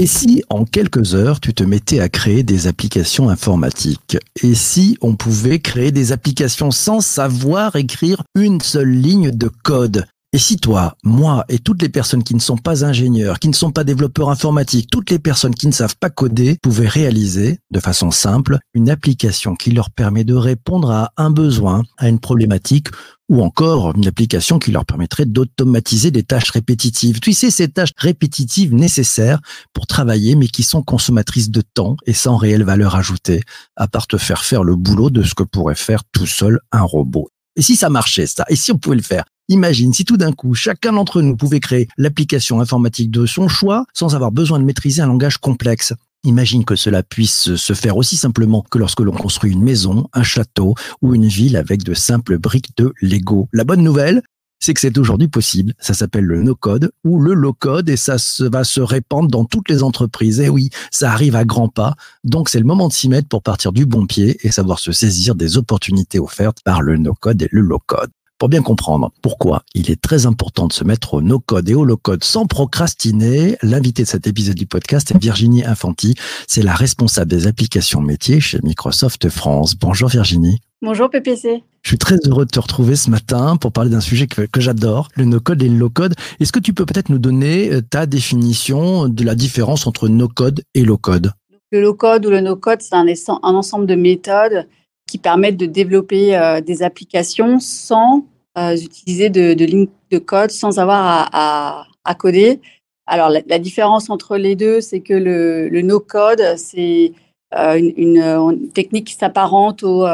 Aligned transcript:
Et 0.00 0.06
si 0.06 0.42
en 0.48 0.64
quelques 0.64 1.14
heures 1.14 1.40
tu 1.40 1.52
te 1.52 1.62
mettais 1.62 2.00
à 2.00 2.08
créer 2.08 2.42
des 2.42 2.66
applications 2.66 3.28
informatiques? 3.28 4.16
Et 4.42 4.54
si 4.54 4.96
on 5.02 5.14
pouvait 5.14 5.58
créer 5.58 5.92
des 5.92 6.12
applications 6.12 6.70
sans 6.70 7.02
savoir 7.02 7.76
écrire 7.76 8.22
une 8.34 8.62
seule 8.62 8.92
ligne 8.92 9.30
de 9.30 9.48
code? 9.62 10.06
Et 10.32 10.38
si 10.38 10.58
toi, 10.58 10.96
moi 11.02 11.44
et 11.48 11.58
toutes 11.58 11.82
les 11.82 11.88
personnes 11.88 12.22
qui 12.22 12.34
ne 12.34 12.40
sont 12.40 12.56
pas 12.56 12.84
ingénieurs, 12.84 13.40
qui 13.40 13.48
ne 13.48 13.54
sont 13.54 13.72
pas 13.72 13.82
développeurs 13.82 14.30
informatiques, 14.30 14.88
toutes 14.88 15.10
les 15.10 15.18
personnes 15.18 15.54
qui 15.54 15.66
ne 15.66 15.72
savent 15.72 15.96
pas 15.96 16.10
coder, 16.10 16.56
pouvaient 16.62 16.86
réaliser, 16.86 17.58
de 17.72 17.80
façon 17.80 18.12
simple, 18.12 18.58
une 18.72 18.90
application 18.90 19.56
qui 19.56 19.72
leur 19.72 19.90
permet 19.90 20.22
de 20.22 20.34
répondre 20.34 20.92
à 20.92 21.12
un 21.16 21.30
besoin, 21.30 21.82
à 21.98 22.08
une 22.08 22.20
problématique, 22.20 22.88
ou 23.28 23.42
encore 23.42 23.96
une 23.96 24.06
application 24.06 24.58
qui 24.58 24.70
leur 24.70 24.84
permettrait 24.84 25.26
d'automatiser 25.26 26.10
des 26.10 26.22
tâches 26.22 26.50
répétitives. 26.50 27.20
Tu 27.20 27.32
sais, 27.32 27.50
ces 27.50 27.68
tâches 27.68 27.92
répétitives 27.96 28.74
nécessaires 28.74 29.40
pour 29.72 29.86
travailler, 29.86 30.36
mais 30.36 30.48
qui 30.48 30.62
sont 30.62 30.82
consommatrices 30.82 31.50
de 31.50 31.62
temps 31.62 31.96
et 32.06 32.12
sans 32.12 32.36
réelle 32.36 32.64
valeur 32.64 32.94
ajoutée, 32.94 33.42
à 33.76 33.88
part 33.88 34.06
te 34.06 34.16
faire 34.16 34.44
faire 34.44 34.62
le 34.62 34.76
boulot 34.76 35.10
de 35.10 35.22
ce 35.22 35.34
que 35.34 35.44
pourrait 35.44 35.74
faire 35.74 36.02
tout 36.12 36.26
seul 36.26 36.60
un 36.70 36.82
robot. 36.82 37.28
Et 37.56 37.62
si 37.62 37.76
ça 37.76 37.88
marchait, 37.88 38.26
ça? 38.26 38.44
Et 38.48 38.56
si 38.56 38.70
on 38.72 38.78
pouvait 38.78 38.96
le 38.96 39.02
faire? 39.02 39.24
Imagine 39.50 39.92
si 39.92 40.04
tout 40.04 40.16
d'un 40.16 40.30
coup, 40.30 40.54
chacun 40.54 40.92
d'entre 40.92 41.22
nous 41.22 41.36
pouvait 41.36 41.58
créer 41.58 41.88
l'application 41.98 42.60
informatique 42.60 43.10
de 43.10 43.26
son 43.26 43.48
choix 43.48 43.84
sans 43.92 44.14
avoir 44.14 44.30
besoin 44.30 44.60
de 44.60 44.64
maîtriser 44.64 45.02
un 45.02 45.08
langage 45.08 45.38
complexe. 45.38 45.92
Imagine 46.22 46.64
que 46.64 46.76
cela 46.76 47.02
puisse 47.02 47.56
se 47.56 47.72
faire 47.72 47.96
aussi 47.96 48.16
simplement 48.16 48.64
que 48.70 48.78
lorsque 48.78 49.00
l'on 49.00 49.10
construit 49.10 49.50
une 49.50 49.64
maison, 49.64 50.06
un 50.12 50.22
château 50.22 50.76
ou 51.02 51.16
une 51.16 51.26
ville 51.26 51.56
avec 51.56 51.82
de 51.82 51.94
simples 51.94 52.38
briques 52.38 52.76
de 52.76 52.92
Lego. 53.02 53.48
La 53.52 53.64
bonne 53.64 53.82
nouvelle, 53.82 54.22
c'est 54.60 54.72
que 54.72 54.78
c'est 54.78 54.96
aujourd'hui 54.98 55.26
possible. 55.26 55.74
Ça 55.80 55.94
s'appelle 55.94 56.26
le 56.26 56.44
no-code 56.44 56.92
ou 57.02 57.18
le 57.18 57.34
low-code 57.34 57.88
et 57.88 57.96
ça 57.96 58.18
va 58.38 58.62
se 58.62 58.80
répandre 58.80 59.28
dans 59.28 59.46
toutes 59.46 59.68
les 59.68 59.82
entreprises. 59.82 60.38
Et 60.38 60.48
oui, 60.48 60.70
ça 60.92 61.10
arrive 61.10 61.34
à 61.34 61.44
grands 61.44 61.68
pas. 61.68 61.96
Donc 62.22 62.50
c'est 62.50 62.60
le 62.60 62.66
moment 62.66 62.86
de 62.86 62.92
s'y 62.92 63.08
mettre 63.08 63.26
pour 63.26 63.42
partir 63.42 63.72
du 63.72 63.84
bon 63.84 64.06
pied 64.06 64.38
et 64.46 64.52
savoir 64.52 64.78
se 64.78 64.92
saisir 64.92 65.34
des 65.34 65.56
opportunités 65.56 66.20
offertes 66.20 66.58
par 66.64 66.82
le 66.82 66.98
no-code 66.98 67.42
et 67.42 67.48
le 67.50 67.62
low-code. 67.62 68.10
Pour 68.40 68.48
bien 68.48 68.62
comprendre 68.62 69.12
pourquoi 69.20 69.64
il 69.74 69.90
est 69.90 70.00
très 70.00 70.24
important 70.24 70.66
de 70.66 70.72
se 70.72 70.82
mettre 70.82 71.12
au 71.12 71.20
no-code 71.20 71.68
et 71.68 71.74
au 71.74 71.84
low-code 71.84 72.24
sans 72.24 72.46
procrastiner, 72.46 73.58
l'invité 73.60 74.04
de 74.04 74.08
cet 74.08 74.26
épisode 74.26 74.54
du 74.54 74.64
podcast 74.64 75.10
est 75.10 75.18
Virginie 75.18 75.62
Infanti. 75.62 76.14
C'est 76.46 76.62
la 76.62 76.72
responsable 76.72 77.30
des 77.30 77.46
applications 77.46 78.00
métiers 78.00 78.40
chez 78.40 78.58
Microsoft 78.62 79.28
France. 79.28 79.74
Bonjour 79.76 80.08
Virginie. 80.08 80.58
Bonjour 80.80 81.10
PPC. 81.10 81.62
Je 81.82 81.88
suis 81.90 81.98
très 81.98 82.16
heureux 82.26 82.46
de 82.46 82.50
te 82.50 82.58
retrouver 82.58 82.96
ce 82.96 83.10
matin 83.10 83.58
pour 83.58 83.72
parler 83.72 83.90
d'un 83.90 84.00
sujet 84.00 84.26
que, 84.26 84.40
que 84.46 84.62
j'adore, 84.62 85.08
le 85.16 85.26
no-code 85.26 85.62
et 85.62 85.68
le 85.68 85.76
low-code. 85.76 86.14
Est-ce 86.40 86.52
que 86.52 86.60
tu 86.60 86.72
peux 86.72 86.86
peut-être 86.86 87.10
nous 87.10 87.18
donner 87.18 87.70
euh, 87.70 87.82
ta 87.82 88.06
définition 88.06 89.10
de 89.10 89.22
la 89.22 89.34
différence 89.34 89.86
entre 89.86 90.08
no-code 90.08 90.62
et 90.74 90.86
low-code? 90.86 91.34
Le 91.72 91.82
low-code 91.82 92.24
ou 92.24 92.30
le 92.30 92.40
no-code, 92.40 92.80
c'est 92.80 92.94
un, 92.94 93.04
un 93.04 93.54
ensemble 93.54 93.84
de 93.84 93.96
méthodes 93.96 94.66
qui 95.10 95.18
permettent 95.18 95.56
de 95.56 95.66
développer 95.66 96.36
euh, 96.36 96.60
des 96.60 96.84
applications 96.84 97.58
sans 97.58 98.24
euh, 98.56 98.76
utiliser 98.76 99.28
de, 99.28 99.64
lignes 99.64 99.88
de 100.12 100.18
code, 100.18 100.52
sans 100.52 100.78
avoir 100.78 101.28
à, 101.32 102.14
coder. 102.14 102.60
Alors, 103.06 103.28
la, 103.28 103.58
différence 103.58 104.08
entre 104.08 104.36
les 104.36 104.54
deux, 104.54 104.80
c'est 104.80 105.00
que 105.00 105.14
le, 105.14 105.82
no-code, 105.82 106.42
c'est 106.56 107.12
euh, 107.56 107.90
une, 107.96 108.70
technique 108.72 109.08
qui 109.08 109.14
s'apparente 109.14 109.82
au, 109.82 110.06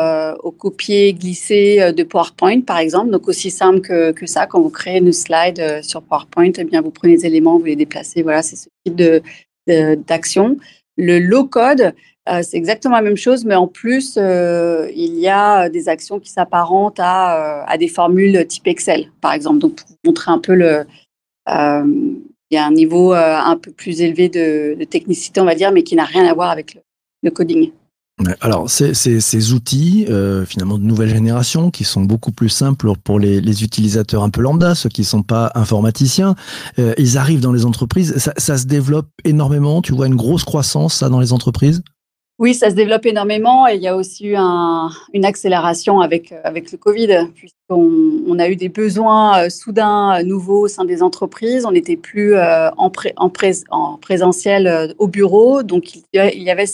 copier-glisser 0.58 1.92
de 1.92 2.02
PowerPoint, 2.02 2.62
par 2.62 2.78
exemple. 2.78 3.10
Donc, 3.10 3.28
aussi 3.28 3.50
simple 3.50 3.80
que, 3.80 4.26
ça, 4.26 4.46
quand 4.46 4.62
vous 4.62 4.70
créez 4.70 4.98
une 4.98 5.12
slide 5.12 5.82
sur 5.82 6.00
PowerPoint, 6.00 6.52
eh 6.56 6.64
bien, 6.64 6.80
vous 6.80 6.90
prenez 6.90 7.16
les 7.16 7.26
éléments, 7.26 7.58
vous 7.58 7.66
les 7.66 7.76
déplacez. 7.76 8.22
Voilà, 8.22 8.42
c'est 8.42 8.56
ce 8.56 8.68
type 8.86 8.96
d'action. 10.06 10.50
De, 10.50 10.56
le 10.96 11.18
low-code, 11.18 11.92
euh, 12.28 12.40
c'est 12.42 12.56
exactement 12.56 12.96
la 12.96 13.02
même 13.02 13.16
chose, 13.16 13.44
mais 13.44 13.54
en 13.54 13.68
plus, 13.68 14.16
euh, 14.16 14.90
il 14.94 15.14
y 15.18 15.28
a 15.28 15.68
des 15.68 15.88
actions 15.88 16.18
qui 16.18 16.30
s'apparentent 16.30 16.98
à, 16.98 17.60
euh, 17.60 17.64
à, 17.66 17.78
des 17.78 17.88
formules 17.88 18.46
type 18.46 18.66
Excel, 18.66 19.10
par 19.20 19.32
exemple. 19.32 19.58
Donc, 19.58 19.76
pour 19.76 19.96
montrer 20.04 20.32
un 20.32 20.38
peu 20.38 20.54
le. 20.54 20.86
Euh, 21.48 21.84
il 22.50 22.54
y 22.54 22.58
a 22.58 22.66
un 22.66 22.72
niveau 22.72 23.12
euh, 23.12 23.36
un 23.36 23.56
peu 23.56 23.72
plus 23.72 24.00
élevé 24.00 24.28
de, 24.28 24.76
technicité, 24.84 25.40
on 25.40 25.44
va 25.44 25.54
dire, 25.54 25.72
mais 25.72 25.82
qui 25.82 25.96
n'a 25.96 26.04
rien 26.04 26.24
à 26.26 26.34
voir 26.34 26.50
avec 26.50 26.78
le, 27.22 27.30
coding. 27.30 27.72
Alors, 28.40 28.70
c'est 28.70 28.94
ces 28.94 29.52
outils, 29.52 30.06
euh, 30.08 30.46
finalement, 30.46 30.78
de 30.78 30.84
nouvelle 30.84 31.08
génération, 31.08 31.70
qui 31.70 31.84
sont 31.84 32.02
beaucoup 32.02 32.30
plus 32.30 32.48
simples 32.48 32.92
pour 33.02 33.18
les, 33.18 33.64
utilisateurs 33.64 34.22
un 34.22 34.30
peu 34.30 34.40
lambda, 34.40 34.74
ceux 34.74 34.88
qui 34.88 35.00
ne 35.00 35.06
sont 35.06 35.22
pas 35.22 35.50
informaticiens, 35.54 36.36
euh, 36.78 36.94
ils 36.98 37.18
arrivent 37.18 37.40
dans 37.40 37.52
les 37.52 37.66
entreprises. 37.66 38.16
Ça, 38.18 38.32
ça, 38.36 38.56
se 38.56 38.66
développe 38.66 39.08
énormément. 39.24 39.82
Tu 39.82 39.92
vois 39.92 40.06
une 40.06 40.14
grosse 40.14 40.44
croissance, 40.44 40.94
ça, 40.94 41.08
dans 41.08 41.20
les 41.20 41.32
entreprises? 41.32 41.82
Oui, 42.38 42.52
ça 42.52 42.68
se 42.68 42.74
développe 42.74 43.06
énormément 43.06 43.66
et 43.66 43.76
il 43.76 43.82
y 43.82 43.88
a 43.88 43.96
aussi 43.96 44.26
eu 44.26 44.34
un, 44.36 44.90
une 45.14 45.24
accélération 45.24 46.00
avec, 46.00 46.34
avec 46.44 46.70
le 46.70 46.76
Covid, 46.76 47.28
puisqu'on 47.34 48.22
on 48.28 48.38
a 48.38 48.50
eu 48.50 48.56
des 48.56 48.68
besoins 48.68 49.44
euh, 49.44 49.48
soudains 49.48 50.20
euh, 50.20 50.22
nouveaux 50.22 50.64
au 50.64 50.68
sein 50.68 50.84
des 50.84 51.02
entreprises. 51.02 51.64
On 51.64 51.72
n'était 51.72 51.96
plus 51.96 52.34
euh, 52.34 52.70
en, 52.76 52.90
pré, 52.90 53.14
en, 53.16 53.30
pré, 53.30 53.52
en, 53.70 53.96
présentiel 53.96 54.66
euh, 54.66 54.88
au 54.98 55.08
bureau, 55.08 55.62
donc 55.62 55.94
il 55.94 56.02
y 56.12 56.50
avait, 56.50 56.66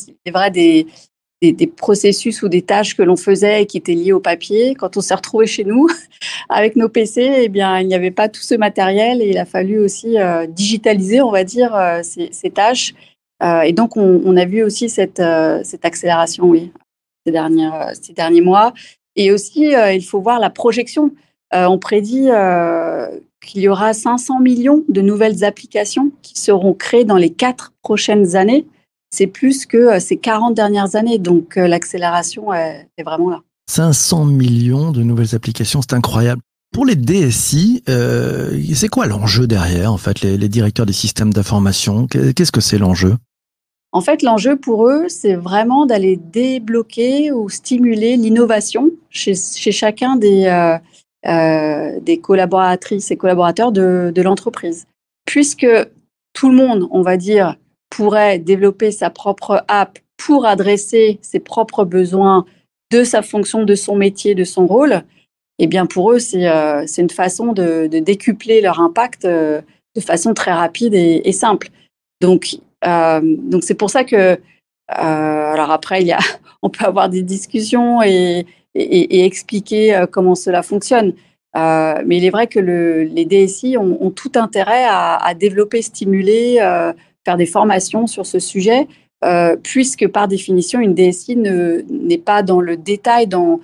des, 0.51 1.67
processus 1.77 2.43
ou 2.43 2.49
des 2.49 2.63
tâches 2.63 2.97
que 2.97 3.03
l'on 3.03 3.17
faisait 3.17 3.63
et 3.63 3.67
qui 3.67 3.79
étaient 3.79 3.95
liées 3.95 4.13
au 4.13 4.21
papier. 4.21 4.75
Quand 4.75 4.97
on 4.97 5.01
s'est 5.01 5.15
retrouvé 5.15 5.47
chez 5.47 5.63
nous 5.63 5.87
avec 6.49 6.75
nos 6.75 6.89
PC, 6.89 7.43
eh 7.45 7.49
bien, 7.49 7.79
il 7.79 7.87
n'y 7.87 7.95
avait 7.95 8.11
pas 8.11 8.29
tout 8.29 8.43
ce 8.43 8.57
matériel 8.57 9.23
et 9.23 9.29
il 9.29 9.39
a 9.39 9.45
fallu 9.45 9.79
aussi 9.79 10.19
euh, 10.19 10.47
digitaliser, 10.49 11.23
on 11.23 11.31
va 11.31 11.45
dire, 11.45 11.73
euh, 11.77 12.01
ces 12.03 12.51
tâches. 12.51 12.95
Euh, 13.43 13.63
et 13.63 13.73
donc, 13.73 13.97
on, 13.97 14.37
a 14.37 14.45
vu 14.45 14.63
aussi 14.63 14.89
cette, 14.89 15.21
euh, 15.21 15.63
accélération, 15.83 16.45
oui, 16.45 16.73
ces, 17.27 17.33
dernières, 17.33 17.91
ces 18.01 18.13
derniers 18.13 18.41
mois. 18.41 18.73
Et 19.17 19.33
aussi, 19.33 19.75
euh, 19.75 19.93
il 19.93 20.05
faut 20.05 20.21
voir 20.21 20.39
la 20.39 20.51
projection. 20.51 21.11
on 21.53 21.79
prédit 21.79 22.29
qu'il 23.41 23.61
y 23.61 23.69
aura 23.69 23.93
500 23.93 24.41
millions 24.41 24.85
de 24.89 25.01
nouvelles 25.01 25.45
applications 25.45 26.13
qui 26.23 26.39
seront 26.39 26.73
créées 26.73 27.05
dans 27.05 27.17
les 27.17 27.31
quatre 27.31 27.73
prochaines 27.83 28.37
années. 28.37 28.67
C'est 29.11 29.27
plus 29.27 29.67
que 29.67 29.99
ces 29.99 30.17
40 30.17 30.55
dernières 30.55 30.97
années. 30.97 31.19
Donc, 31.19 31.57
l'accélération 31.57 32.55
est, 32.55 32.87
vraiment 33.05 33.29
là. 33.29 33.41
500 33.69 34.25
millions 34.27 34.93
de 34.93 35.03
nouvelles 35.03 35.35
applications, 35.35 35.81
c'est 35.83 35.95
incroyable. 35.95 36.41
Pour 36.73 36.87
les 36.87 36.97
DSI, 36.97 37.83
euh, 37.91 38.59
c'est 38.75 38.89
quoi 38.89 39.07
l'enjeu 39.07 39.47
derrière, 39.47 39.93
en 39.93 39.99
fait, 39.99 40.23
les 40.23 40.49
directeurs 40.49 40.87
des 40.87 40.95
systèmes 40.95 41.33
d'information? 41.33 42.07
Qu'est-ce 42.07 42.53
que 42.53 42.63
c'est 42.63 42.79
l'enjeu? 42.79 43.17
En 43.93 44.01
fait, 44.01 44.23
l'enjeu 44.23 44.57
pour 44.57 44.89
eux, 44.89 45.09
c'est 45.09 45.35
vraiment 45.35 45.85
d'aller 45.85 46.17
débloquer 46.17 47.31
ou 47.31 47.51
stimuler 47.51 48.17
l'innovation 48.17 48.91
chez, 49.11 49.35
chacun 49.35 50.17
des, 50.17 50.47
euh, 50.47 50.79
euh, 51.27 52.01
des 52.01 52.19
collaboratrices 52.19 53.11
et 53.11 53.17
collaborateurs 53.17 53.71
de, 53.71 54.23
l'entreprise. 54.23 54.87
Puisque 55.27 55.67
tout 56.33 56.49
le 56.49 56.57
monde, 56.57 56.89
on 56.91 57.03
va 57.03 57.19
dire, 57.19 57.57
pourrait 57.91 58.39
développer 58.39 58.91
sa 58.93 59.11
propre 59.11 59.63
app 59.69 59.99
pour 60.17 60.47
adresser 60.47 61.19
ses 61.21 61.41
propres 61.41 61.85
besoins 61.85 62.47
de 62.91 63.05
sa 63.05 63.21
fonction, 63.21 63.65
de 63.65 63.75
son 63.75 63.95
métier, 63.95 64.35
de 64.35 64.45
son 64.45 64.67
rôle, 64.67 65.03
eh 65.59 65.67
bien 65.67 65.85
pour 65.85 66.13
eux, 66.13 66.19
c'est 66.19 66.49
euh, 66.49 66.87
une 66.97 67.11
façon 67.11 67.53
de, 67.53 67.89
décupler 67.89 68.63
leur 68.63 68.81
impact 68.81 69.27
de 69.27 70.01
façon 70.01 70.33
très 70.33 70.53
rapide 70.53 70.95
et 70.95 71.33
simple. 71.33 71.69
Donc, 72.23 72.57
euh, 72.87 73.21
donc 73.23 73.65
c'est 73.65 73.75
pour 73.75 73.91
ça 73.91 74.05
que, 74.05 74.17
euh, 74.17 74.37
alors 74.89 75.71
après, 75.71 76.01
il 76.01 76.07
y 76.07 76.13
a, 76.13 76.21
on 76.63 76.71
peut 76.71 76.87
avoir 76.87 77.11
des 77.11 77.23
discussions 77.23 78.03
et, 78.03 78.47
expliquer 78.75 79.95
euh, 79.95 80.07
comment 80.07 80.35
cela 80.35 80.63
fonctionne. 80.63 81.13
Mais 81.55 82.17
il 82.17 82.25
est 82.25 82.31
vrai 82.31 82.47
que 82.47 82.59
le, 82.59 83.03
les 83.03 83.27
DSI 83.27 83.77
ont, 83.77 84.11
tout 84.11 84.33
intérêt 84.37 84.87
à, 84.89 85.35
développer, 85.35 85.83
stimuler, 85.83 86.57
faire 87.27 87.37
des 87.37 87.45
formations 87.45 88.07
sur 88.07 88.25
ce 88.25 88.39
sujet, 88.39 88.89
puisque 89.63 90.09
par 90.09 90.29
définition, 90.29 90.81
une 90.81 90.95
DSI 90.95 91.37
n'est 91.37 92.17
pas 92.25 92.43
dans 92.43 92.63
le 92.63 92.79
détail 92.79 93.27
dans 93.27 93.61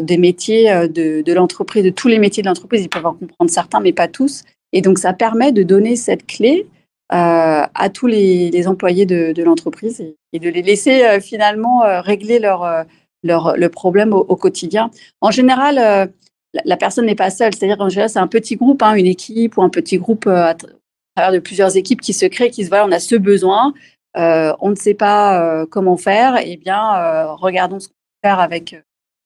des 0.00 0.16
métiers 0.16 0.88
de, 0.88 1.20
de 1.20 1.32
l'entreprise, 1.34 1.84
de 1.84 1.90
tous 1.90 2.08
les 2.08 2.18
métiers 2.18 2.42
de 2.42 2.48
l'entreprise. 2.48 2.82
Ils 2.82 2.88
peuvent 2.88 3.04
en 3.04 3.12
comprendre 3.12 3.50
certains, 3.50 3.80
mais 3.80 3.92
pas 3.92 4.08
tous. 4.08 4.44
Et 4.72 4.80
donc, 4.80 4.98
ça 4.98 5.12
permet 5.12 5.52
de 5.52 5.62
donner 5.62 5.94
cette 5.94 6.26
clé 6.26 6.66
à 7.10 7.88
tous 7.92 8.06
les, 8.06 8.50
les, 8.50 8.68
employés 8.68 9.06
de, 9.06 9.32
de 9.32 9.42
l'entreprise 9.42 10.04
et, 10.32 10.38
de 10.38 10.48
les 10.48 10.62
laisser 10.62 11.04
euh, 11.04 11.20
finalement 11.20 11.84
euh, 11.84 12.00
régler 12.00 12.38
leur, 12.38 12.64
euh, 12.64 12.82
leur, 13.22 13.56
le 13.56 13.68
problème 13.68 14.12
au, 14.12 14.18
au, 14.18 14.36
quotidien. 14.36 14.90
En 15.20 15.30
général, 15.30 15.78
euh, 15.78 16.06
la, 16.52 16.62
la, 16.64 16.76
personne 16.76 17.06
n'est 17.06 17.14
pas 17.14 17.30
seule, 17.30 17.54
c'est-à-dire 17.54 17.78
qu'en 17.78 17.88
général, 17.88 18.10
c'est 18.10 18.18
un 18.18 18.26
petit 18.26 18.56
groupe, 18.56 18.82
hein, 18.82 18.94
une 18.94 19.06
équipe 19.06 19.56
ou 19.56 19.62
un 19.62 19.70
petit 19.70 19.98
groupe 19.98 20.26
à, 20.26 20.54
travers 21.14 21.32
de 21.32 21.38
plusieurs 21.38 21.76
équipes 21.76 22.00
qui 22.00 22.12
se 22.12 22.26
créent, 22.26 22.50
qui 22.50 22.64
se 22.64 22.70
voient, 22.70 22.84
on 22.84 22.92
a 22.92 23.00
ce 23.00 23.16
besoin. 23.16 23.72
on 24.14 24.70
ne 24.70 24.74
sait 24.74 24.94
pas 24.94 25.64
comment 25.70 25.96
faire, 25.96 26.38
eh 26.44 26.56
bien, 26.56 27.32
regardons 27.34 27.80
ce 27.80 27.88
qu'on 27.88 27.94
peut 27.94 28.28
faire 28.28 28.40
avec 28.40 28.76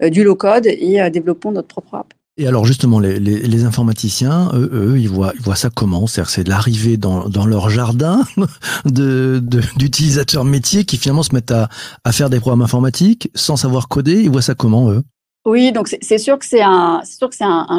du 0.01 0.23
low-code 0.23 0.67
et 0.67 1.11
développons 1.11 1.51
notre 1.51 1.69
propre 1.69 1.97
app. 1.97 2.15
Et 2.41 2.47
alors 2.47 2.65
justement, 2.65 3.01
les, 3.01 3.65
informaticiens, 3.65 4.51
eux, 4.55 4.95
ils, 4.99 5.11
voient, 5.11 5.35
ça 5.57 5.69
comment? 5.69 6.07
C'est 6.07 6.49
l'arrivée 6.49 6.97
dans, 6.97 7.29
dans, 7.29 7.45
leur 7.45 7.69
jardin 7.69 8.25
d'utilisateurs 8.87 10.47
métiers 10.47 10.87
qui 10.87 10.97
finalement 10.97 11.23
se 11.23 11.35
mettent 11.35 11.53
à, 11.53 11.69
faire 12.13 12.31
des 12.31 12.41
programmes 12.41 12.63
informatiques 12.63 13.31
sans 13.35 13.57
savoir 13.57 13.89
coder. 13.89 14.23
Ils 14.23 14.31
voient 14.31 14.41
ça 14.41 14.55
comment, 14.55 14.91
eux? 14.91 15.03
Oui, 15.45 15.71
donc 15.73 15.95
c'est 16.01 16.19
sûr 16.19 16.39
que 16.39 16.47
c'est 16.47 16.63
un, 16.63 17.03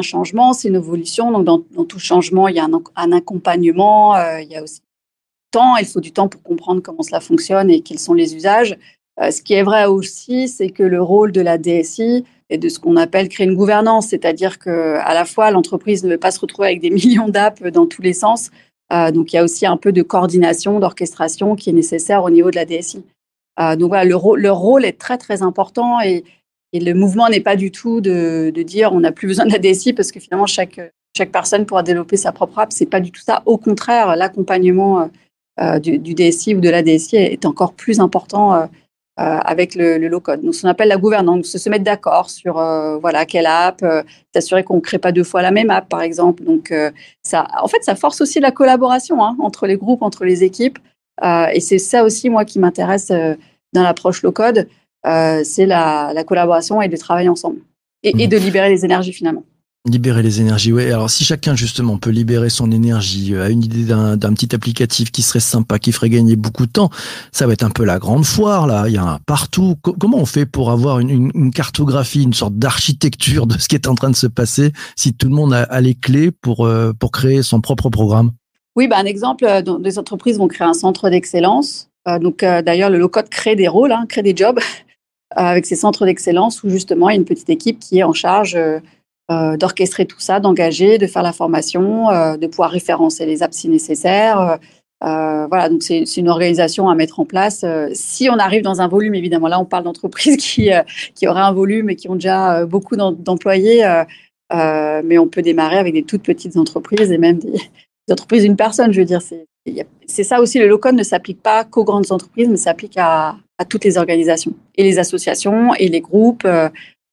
changement, 0.02 0.52
c'est 0.52 0.68
une 0.68 0.76
évolution. 0.76 1.32
Donc 1.32 1.44
dans, 1.44 1.84
tout 1.84 1.98
changement, 1.98 2.46
il 2.46 2.54
y 2.54 2.60
a 2.60 2.68
un, 2.94 3.12
accompagnement, 3.12 4.14
euh, 4.14 4.42
il 4.42 4.48
y 4.48 4.54
a 4.54 4.62
aussi 4.62 4.80
temps. 5.50 5.76
Il 5.76 5.86
faut 5.86 6.00
du 6.00 6.12
temps 6.12 6.28
pour 6.28 6.40
comprendre 6.40 6.82
comment 6.82 7.02
cela 7.02 7.18
fonctionne 7.18 7.68
et 7.68 7.80
quels 7.80 7.98
sont 7.98 8.14
les 8.14 8.36
usages. 8.36 8.78
Euh, 9.20 9.32
ce 9.32 9.42
qui 9.42 9.54
est 9.54 9.64
vrai 9.64 9.86
aussi, 9.86 10.46
c'est 10.46 10.70
que 10.70 10.84
le 10.84 11.02
rôle 11.02 11.32
de 11.32 11.40
la 11.40 11.58
DSI 11.58 12.24
est 12.52 12.58
de 12.58 12.68
ce 12.68 12.78
qu'on 12.78 12.96
appelle 12.96 13.28
créer 13.28 13.46
une 13.46 13.54
gouvernance, 13.54 14.08
c'est-à-dire 14.08 14.58
que 14.58 14.96
à 14.98 15.14
la 15.14 15.24
fois 15.24 15.50
l'entreprise 15.50 16.04
ne 16.04 16.10
veut 16.10 16.18
pas 16.18 16.30
se 16.30 16.40
retrouver 16.40 16.68
avec 16.68 16.80
des 16.80 16.90
millions 17.00 17.28
d'apps 17.28 17.62
dans 17.62 17.86
tous 17.86 18.02
les 18.02 18.12
sens. 18.12 18.50
Euh, 18.92 19.10
donc 19.10 19.32
il 19.32 19.36
y 19.36 19.38
a 19.38 19.44
aussi 19.44 19.66
un 19.66 19.76
peu 19.76 19.92
de 19.92 20.02
coordination, 20.02 20.78
d'orchestration 20.78 21.56
qui 21.56 21.70
est 21.70 21.72
nécessaire 21.72 22.24
au 22.24 22.30
niveau 22.30 22.50
de 22.50 22.56
la 22.56 22.64
DSI. 22.64 23.04
Euh, 23.60 23.76
donc 23.76 23.88
voilà, 23.88 24.04
le, 24.04 24.16
le 24.36 24.50
rôle 24.50 24.84
est 24.84 24.98
très 24.98 25.18
très 25.18 25.42
important 25.42 26.00
et 26.00 26.24
et 26.72 26.80
le 26.80 26.94
mouvement 26.94 27.28
n'est 27.28 27.40
pas 27.40 27.56
du 27.56 27.70
tout 27.70 28.00
de, 28.00 28.50
dire 28.64 28.92
on 28.92 29.00
n'a 29.00 29.12
plus 29.12 29.28
besoin 29.28 29.44
de 29.44 29.52
la 29.52 29.58
DSI 29.58 29.92
parce 29.92 30.10
que 30.10 30.20
finalement 30.20 30.46
chaque, 30.46 30.80
chaque 31.16 31.30
personne 31.30 31.66
pourra 31.66 31.82
développer 31.82 32.16
sa 32.16 32.32
propre 32.32 32.58
app. 32.60 32.72
C'est 32.72 32.86
pas 32.86 33.00
du 33.00 33.10
tout 33.10 33.20
ça. 33.20 33.42
Au 33.44 33.58
contraire, 33.58 34.16
l'accompagnement 34.16 35.10
euh, 35.60 35.78
du, 35.78 35.98
DSI 35.98 36.54
ou 36.54 36.60
de 36.60 36.70
la 36.70 36.82
DSI 36.82 37.16
est 37.16 37.44
encore 37.44 37.74
plus 37.74 38.00
important 38.00 38.68
avec 39.22 39.74
le, 39.74 39.98
le, 39.98 40.08
low 40.08 40.20
code. 40.20 40.42
Donc, 40.42 40.54
ce 40.54 40.62
qu'on 40.62 40.68
appelle 40.68 40.88
la 40.88 40.96
gouvernance, 40.96 41.46
se, 41.46 41.58
se 41.58 41.70
mettre 41.70 41.84
d'accord 41.84 42.30
sur 42.30 42.58
euh, 42.58 42.98
voilà 42.98 43.24
quelle 43.26 43.46
app, 43.46 43.82
euh, 43.82 44.02
s'assurer 44.34 44.64
qu'on 44.64 44.76
ne 44.76 44.80
crée 44.80 44.98
pas 44.98 45.12
deux 45.12 45.24
fois 45.24 45.42
la 45.42 45.50
même 45.50 45.70
app, 45.70 45.88
par 45.88 46.02
exemple. 46.02 46.44
Donc, 46.44 46.72
ça, 47.22 47.46
en 47.62 47.68
fait, 47.68 47.82
ça 47.82 47.94
force 47.94 48.20
aussi 48.20 48.40
la 48.40 48.50
collaboration 48.50 49.24
hein, 49.24 49.36
entre 49.40 49.66
les 49.66 49.76
groupes, 49.76 50.02
entre 50.02 50.24
les 50.24 50.44
équipes. 50.44 50.78
et 51.22 51.60
c'est 51.60 51.78
ça 51.78 52.04
aussi, 52.04 52.30
moi, 52.30 52.44
qui 52.44 52.58
m'intéresse 52.58 53.12
dans 53.72 53.82
l'approche 53.82 54.22
low 54.22 54.32
code. 54.32 54.68
Euh, 55.06 55.42
c'est 55.44 55.66
la, 55.66 56.12
la, 56.14 56.24
collaboration 56.24 56.80
et 56.80 56.88
de 56.88 56.96
travailler 56.96 57.28
ensemble. 57.28 57.60
Et, 58.02 58.10
et, 58.22 58.26
mmh. 58.26 58.30
de 58.30 58.36
libérer 58.36 58.68
les 58.68 58.84
énergies 58.84 59.12
finalement. 59.12 59.44
Libérer 59.90 60.22
les 60.22 60.40
énergies, 60.40 60.72
oui. 60.72 60.92
Alors 60.92 61.10
si 61.10 61.24
chacun 61.24 61.56
justement 61.56 61.98
peut 61.98 62.10
libérer 62.10 62.50
son 62.50 62.70
énergie, 62.70 63.34
euh, 63.34 63.46
a 63.46 63.48
une 63.48 63.64
idée 63.64 63.84
d'un 63.84 64.16
petit 64.16 64.54
applicatif 64.54 65.10
qui 65.10 65.22
serait 65.22 65.40
sympa, 65.40 65.80
qui 65.80 65.90
ferait 65.90 66.08
gagner 66.08 66.36
beaucoup 66.36 66.66
de 66.66 66.70
temps, 66.70 66.90
ça 67.32 67.48
va 67.48 67.52
être 67.52 67.64
un 67.64 67.70
peu 67.70 67.84
la 67.84 67.98
grande 67.98 68.24
foire 68.24 68.68
là. 68.68 68.84
Il 68.86 68.94
y 68.94 68.98
en 69.00 69.08
a 69.08 69.18
partout. 69.26 69.74
comment 69.82 70.18
on 70.18 70.24
fait 70.24 70.46
pour 70.46 70.70
avoir 70.70 71.00
une, 71.00 71.50
cartographie, 71.50 72.22
une 72.22 72.32
sorte 72.32 72.54
d'architecture 72.54 73.48
de 73.48 73.58
ce 73.58 73.66
qui 73.66 73.74
est 73.74 73.88
en 73.88 73.96
train 73.96 74.10
de 74.10 74.14
se 74.14 74.28
passer 74.28 74.70
si 74.94 75.14
tout 75.14 75.28
le 75.28 75.34
monde 75.34 75.52
a, 75.52 75.80
les 75.80 75.94
clés 75.96 76.30
pour 76.30 76.64
euh, 76.64 76.92
pour 76.92 77.10
créer 77.10 77.42
son 77.42 77.60
propre 77.60 77.90
programme? 77.90 78.30
Oui, 78.76 78.86
bah 78.86 78.98
un 78.98 79.04
exemple, 79.04 79.44
dont 79.64 79.78
les 79.78 79.98
entreprises 79.98 80.38
vont 80.38 80.46
créer 80.46 80.66
un 80.66 80.74
centre 80.74 81.10
d'excellence. 81.10 81.90
Euh, 82.06 82.20
donc 82.20 82.38
d'ailleurs, 82.38 82.88
le 82.88 82.98
low-code 82.98 83.28
crée 83.28 83.56
des 83.56 83.66
rôles, 83.66 83.90
hein, 83.90 84.06
crée 84.08 84.22
des 84.22 84.36
jobs. 84.36 84.60
Euh, 85.38 85.40
avec 85.40 85.64
ces 85.64 85.76
centres 85.76 86.04
d'excellence 86.04 86.62
où 86.62 86.68
justement 86.68 87.08
il 87.08 87.14
y 87.14 87.16
a 87.16 87.18
une 87.18 87.24
petite 87.24 87.48
équipe 87.48 87.78
qui 87.78 87.98
est 87.98 88.02
en 88.02 88.12
charge 88.12 88.58
euh, 89.30 89.34
euh, 89.34 89.56
d'orchestrer 89.56 90.06
tout 90.06 90.20
ça, 90.20 90.40
d'engager, 90.40 90.98
de 90.98 91.06
faire 91.06 91.22
la 91.22 91.32
formation, 91.32 92.08
de 92.36 92.46
pouvoir 92.46 92.70
référencer 92.70 93.26
les 93.26 93.42
apps 93.42 93.56
si 93.56 93.68
nécessaire. 93.68 94.58
voilà, 95.00 95.68
donc 95.68 95.82
c'est 95.82 96.04
une 96.16 96.28
organisation 96.28 96.88
à 96.88 96.94
mettre 96.94 97.20
en 97.20 97.24
place. 97.24 97.64
si 97.92 98.28
on 98.30 98.38
arrive 98.38 98.62
dans 98.62 98.80
un 98.80 98.88
volume, 98.88 99.14
évidemment, 99.14 99.48
là 99.48 99.60
on 99.60 99.64
parle 99.64 99.84
d'entreprises 99.84 100.36
qui, 100.38 100.70
qui 101.14 101.28
auraient 101.28 101.42
un 101.42 101.52
volume 101.52 101.90
et 101.90 101.96
qui 101.96 102.08
ont 102.08 102.14
déjà 102.14 102.66
beaucoup 102.66 102.96
d'employés, 102.96 103.84
mais 104.52 105.18
on 105.18 105.28
peut 105.28 105.42
démarrer 105.42 105.78
avec 105.78 105.94
des 105.94 106.02
toutes 106.02 106.22
petites 106.22 106.56
entreprises 106.56 107.12
et 107.12 107.18
même 107.18 107.38
des, 107.38 107.60
entreprises 108.10 108.42
d'une 108.42 108.56
personne. 108.56 108.92
Je 108.92 109.00
veux 109.00 109.06
dire, 109.06 109.20
c'est 110.06 110.24
ça 110.24 110.40
aussi, 110.40 110.58
le 110.58 110.66
low-code 110.68 110.96
ne 110.96 111.04
s'applique 111.04 111.42
pas 111.42 111.64
qu'aux 111.64 111.84
grandes 111.84 112.10
entreprises, 112.10 112.48
mais 112.48 112.56
s'applique 112.56 112.96
à 112.98 113.36
toutes 113.68 113.84
les 113.84 113.96
organisations 113.96 114.54
et 114.74 114.82
les 114.82 114.98
associations 114.98 115.74
et 115.74 115.88
les 115.88 116.00
groupes. 116.00 116.46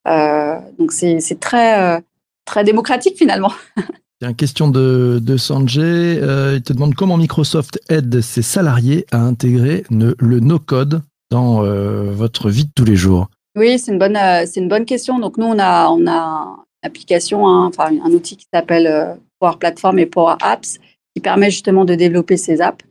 Euh, 0.07 0.12
euh, 0.12 0.60
donc 0.78 0.92
c'est 0.92 1.40
très, 1.40 1.81
euh, 1.81 2.01
très 2.46 2.63
démocratique 2.63 3.18
finalement. 3.18 3.51
Une 4.22 4.36
question 4.36 4.68
de, 4.68 5.19
de 5.22 5.38
Sanjay. 5.38 6.16
il 6.16 6.62
te 6.62 6.74
demande 6.74 6.94
comment 6.94 7.16
Microsoft 7.16 7.80
aide 7.88 8.19
ses 8.19 8.42
salariés 8.42 9.06
à 9.12 9.22
intégrer 9.22 9.86
le, 9.90 10.13
le 10.19 10.42
no-code 10.42 11.01
dans 11.31 11.62
votre 11.62 12.50
vie 12.50 12.66
de 12.66 12.72
tous 12.75 12.84
les 12.84 12.98
jours? 12.98 13.30
Oui, 13.56 13.80
c'est 13.80 13.94
une 13.94 14.00
bonne, 14.00 14.19
c'est 14.46 14.60
une 14.60 14.68
bonne 14.68 14.84
question. 14.84 15.19
Donc 15.19 15.38
nous, 15.38 15.46
on 15.46 15.57
a, 15.57 15.88
on 15.88 16.06
a 16.06 16.57
une 16.84 16.88
application, 16.88 17.48
hein, 17.48 17.68
enfin 17.68 17.92
un 18.04 18.12
outil 18.12 18.36
qui 18.36 18.46
s'appelle 18.54 19.18
Power 19.40 19.56
Platform 19.57 20.00
et 20.00 20.06
Power 20.06 20.36
Apps, 20.42 20.80
qui 21.16 21.22
permet 21.22 21.50
justement 21.50 21.86
de 21.86 21.96
développer 21.96 22.36
ces 22.36 22.60
apps. 22.60 22.84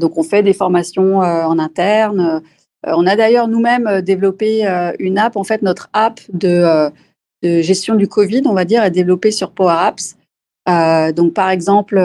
donc 0.00 0.16
on 0.16 0.22
fait 0.22 0.42
des 0.42 0.54
formations 0.54 1.18
en 1.18 1.58
interne. 1.58 2.40
Euh, 2.86 2.92
on 2.96 3.06
a 3.06 3.16
d'ailleurs 3.16 3.48
nous-mêmes 3.48 3.86
euh, 3.86 4.00
développé 4.00 4.66
euh, 4.66 4.92
une 4.98 5.18
app, 5.18 5.36
en 5.36 5.44
fait 5.44 5.62
notre 5.62 5.88
app 5.92 6.20
de, 6.32 6.90
gestion 7.42 7.94
du 7.94 8.08
Covid, 8.08 8.42
on 8.46 8.54
va 8.54 8.64
dire, 8.64 8.82
est 8.82 8.90
développée 8.90 9.30
sur 9.30 9.52
Power 9.52 9.76
Apps. 9.78 10.16
donc 11.14 11.34
par 11.34 11.50
exemple, 11.50 11.96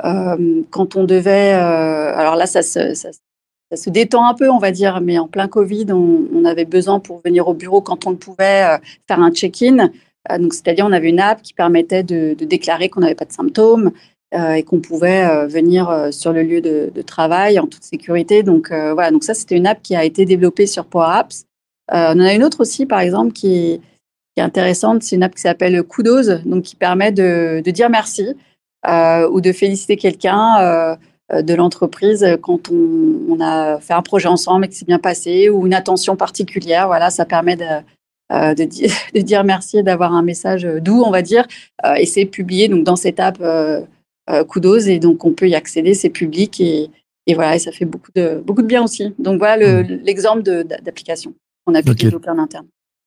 quand 0.00 0.96
on 0.96 1.04
devait, 1.04 1.52
alors 1.52 2.34
là 2.34 2.46
ça 2.46 2.62
se, 2.62 3.90
détend 3.90 4.26
un 4.26 4.32
peu, 4.32 4.48
on 4.48 4.58
va 4.58 4.70
dire, 4.70 5.02
mais 5.02 5.18
en 5.18 5.28
plein 5.28 5.48
Covid, 5.48 5.92
on, 5.92 6.44
avait 6.46 6.64
besoin 6.64 6.98
pour 6.98 7.20
venir 7.22 7.46
au 7.46 7.52
bureau 7.52 7.82
quand 7.82 8.06
on 8.06 8.12
ne 8.12 8.16
pouvait 8.16 8.78
faire 9.06 9.20
un 9.20 9.30
check-in. 9.32 9.90
donc 10.38 10.54
c'est-à-dire 10.54 10.86
on 10.86 10.92
avait 10.92 11.10
une 11.10 11.20
app 11.20 11.42
qui 11.42 11.52
permettait 11.52 12.02
de, 12.02 12.32
déclarer 12.32 12.88
qu'on 12.88 13.00
n'avait 13.00 13.14
pas 13.14 13.26
de 13.26 13.32
symptômes, 13.32 13.90
et 14.32 14.62
qu'on 14.62 14.80
pouvait 14.80 15.24
euh, 15.24 15.46
venir 15.46 15.88
euh, 15.88 16.10
sur 16.10 16.32
le 16.32 16.42
lieu 16.42 16.60
de, 16.60 17.02
travail 17.02 17.58
en 17.58 17.66
toute 17.66 17.82
sécurité. 17.82 18.42
Donc 18.42 18.68
voilà, 18.70 19.10
donc 19.10 19.24
ça 19.24 19.34
c'était 19.34 19.56
une 19.56 19.66
app 19.66 19.80
qui 19.82 19.96
a 19.96 20.04
été 20.04 20.24
développée 20.24 20.66
sur 20.66 20.84
Power 20.84 21.06
Apps. 21.10 21.44
on 21.90 21.96
en 21.96 22.20
a 22.20 22.34
une 22.34 22.44
autre 22.44 22.60
aussi, 22.60 22.86
par 22.86 23.00
exemple, 23.00 23.32
qui 23.32 23.80
est, 24.36 24.40
intéressante. 24.40 25.02
C'est 25.02 25.16
une 25.16 25.24
app 25.24 25.34
qui 25.34 25.40
s'appelle 25.40 25.82
Kudos, 25.82 26.42
donc 26.44 26.62
qui 26.62 26.76
permet 26.76 27.10
de, 27.10 27.60
dire 27.70 27.90
merci 27.90 28.36
ou 28.86 29.40
de 29.40 29.52
féliciter 29.52 29.96
quelqu'un 29.96 30.96
de 31.32 31.54
l'entreprise 31.54 32.26
quand 32.42 32.70
on, 32.70 33.40
a 33.40 33.80
fait 33.80 33.94
un 33.94 34.02
projet 34.02 34.28
ensemble 34.28 34.66
et 34.66 34.68
que 34.68 34.74
c'est 34.74 34.86
bien 34.86 34.98
passé 34.98 35.48
ou 35.48 35.66
une 35.66 35.74
attention 35.74 36.14
particulière. 36.16 36.86
Voilà, 36.88 37.10
ça 37.10 37.24
permet 37.24 37.56
de, 37.56 37.82
euh, 38.30 38.54
de, 38.54 38.64
di 38.64 38.86
de, 39.14 39.20
dire 39.20 39.44
merci 39.44 39.78
et 39.78 39.82
d'avoir 39.82 40.12
un 40.12 40.22
message 40.22 40.64
doux, 40.64 41.02
on 41.04 41.10
va 41.10 41.22
dire. 41.22 41.46
Euh, 41.84 41.94
et 41.94 42.06
c'est 42.06 42.26
publié 42.26 42.68
donc 42.68 42.84
dans 42.84 42.96
cette 42.96 43.20
app 43.20 43.38
euh, 43.40 43.80
euh, 43.80 43.86
Kudos 44.48 44.86
et 44.86 44.98
donc 44.98 45.24
on 45.24 45.32
peut 45.32 45.48
y 45.48 45.54
accéder, 45.54 45.94
c'est 45.94 46.10
public 46.10 46.60
et, 46.60 46.90
et, 47.26 47.34
voilà, 47.34 47.56
et 47.56 47.58
ça 47.58 47.72
fait 47.72 47.84
beaucoup 47.84 48.10
de, 48.14 48.42
beaucoup 48.44 48.62
de 48.62 48.66
bien 48.66 48.82
aussi. 48.82 49.14
Donc 49.18 49.38
voilà 49.38 49.82
mmh. 49.82 50.00
l'exemple 50.04 50.42
le, 50.44 50.64
d'application 50.64 51.34
qu'on 51.64 51.74
a 51.74 51.82
pu 51.82 51.90
okay. 51.90 52.04
développer 52.04 52.30
en 52.30 52.38
interne. 52.38 52.66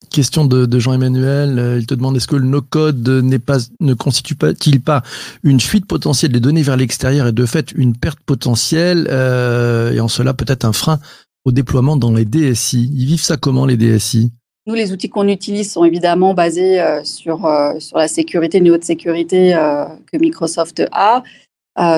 Question 0.10 0.46
de, 0.46 0.66
de 0.66 0.80
Jean-Emmanuel, 0.80 1.60
euh, 1.60 1.78
il 1.80 1.86
te 1.86 1.94
demande 1.94 2.18
est-ce 2.18 2.28
que 2.28 2.36
le 2.36 2.46
no-code 2.46 3.04
pas, 3.46 3.58
ne 3.80 3.94
constitue-t-il 3.94 4.82
pas 4.82 5.04
une 5.44 5.60
fuite 5.60 5.86
potentielle 5.86 6.32
des 6.32 6.40
données 6.40 6.64
vers 6.64 6.76
l'extérieur 6.76 7.28
et 7.28 7.32
de 7.32 7.46
fait 7.46 7.72
une 7.72 7.96
perte 7.96 8.20
potentielle 8.26 9.08
euh, 9.10 9.92
et 9.94 10.00
en 10.00 10.08
cela 10.08 10.34
peut-être 10.34 10.66
un 10.66 10.74
frein 10.74 11.00
au 11.46 11.52
déploiement 11.52 11.96
dans 11.98 12.12
les 12.12 12.26
DSI 12.26 12.92
Ils 12.94 13.06
vivent 13.06 13.22
ça 13.22 13.38
comment 13.38 13.66
les 13.66 13.78
DSI 13.78 14.32
nous, 14.68 14.76
les 14.76 14.92
outils 14.92 15.10
qu'on 15.10 15.28
utilise 15.28 15.72
sont 15.72 15.84
évidemment 15.84 16.34
basés 16.34 16.80
euh, 16.80 17.04
sur, 17.04 17.46
euh, 17.46 17.80
sur 17.80 17.98
la 17.98 18.08
sécurité, 18.08 18.60
le 18.60 18.66
niveau 18.66 18.78
de 18.78 18.84
sécurité 18.84 19.56
euh, 19.56 19.86
que 20.12 20.18
Microsoft 20.18 20.84
a 20.92 21.24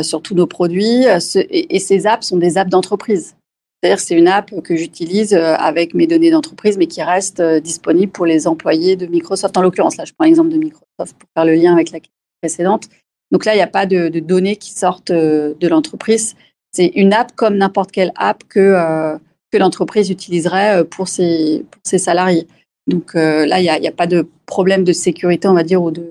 sur 0.04 0.22
tous 0.22 0.36
nos 0.36 0.48
produits. 0.48 1.06
Et, 1.50 1.80
ces 1.80 2.08
apps 2.08 2.28
sont 2.28 2.38
des 2.38 2.58
apps 2.58 2.70
d'entreprise. 2.70 3.36
C'est-à-dire 3.82 4.00
c'est 4.00 4.16
une 4.16 4.28
app 4.28 4.52
que 4.62 4.76
j'utilise 4.78 5.34
avec 5.34 5.94
mes 5.94 6.08
données 6.08 6.30
d'entreprise, 6.30 6.78
mais 6.78 6.86
qui 6.86 7.02
reste 7.02 7.42
disponible 7.42 8.12
pour 8.12 8.26
les 8.26 8.48
employés 8.48 8.96
de 8.96 9.08
Microsoft. 9.08 9.58
En 9.58 9.62
l'occurrence, 9.62 9.98
là, 9.98 10.06
je 10.06 10.14
prends 10.14 10.26
l'exemple 10.26 10.50
de 10.50 10.58
Microsoft 10.58 11.18
pour 11.18 11.28
faire 11.36 11.46
le 11.46 11.56
lien 11.56 11.74
avec 11.74 11.92
la 11.92 12.00
question 12.00 12.14
précédente. 12.42 12.88
Donc 13.32 13.46
là, 13.46 13.56
il 13.56 13.58
n'y 13.58 13.64
a 13.64 13.68
pas 13.68 13.88
de, 13.88 14.08
données 14.20 14.56
qui 14.56 14.72
sortent 14.72 15.12
de 15.12 15.68
l'entreprise. 15.68 16.36
C'est 16.72 16.92
une 16.96 17.12
app 17.12 17.36
comme 17.36 17.58
n'importe 17.58 17.92
quelle 17.92 18.14
app 18.16 18.44
que 18.48 19.18
que 19.54 19.58
l'entreprise 19.60 20.10
utiliserait 20.10 20.84
pour 20.84 21.08
ses, 21.08 21.64
pour 21.70 21.80
ses 21.84 22.00
salariés. 22.00 22.48
Donc 22.88 23.16
euh, 23.16 23.46
là, 23.46 23.60
il 23.60 23.64
n'y 23.64 23.70
a, 23.70 23.76
a, 23.76 23.92
pas 23.92 24.08
de 24.08 24.28
problème 24.48 24.84
de 24.84 24.92
sécurité, 24.92 25.48
on 25.48 25.54
va 25.54 25.64
dire, 25.64 25.82
ou 25.84 25.92
de, 25.92 26.10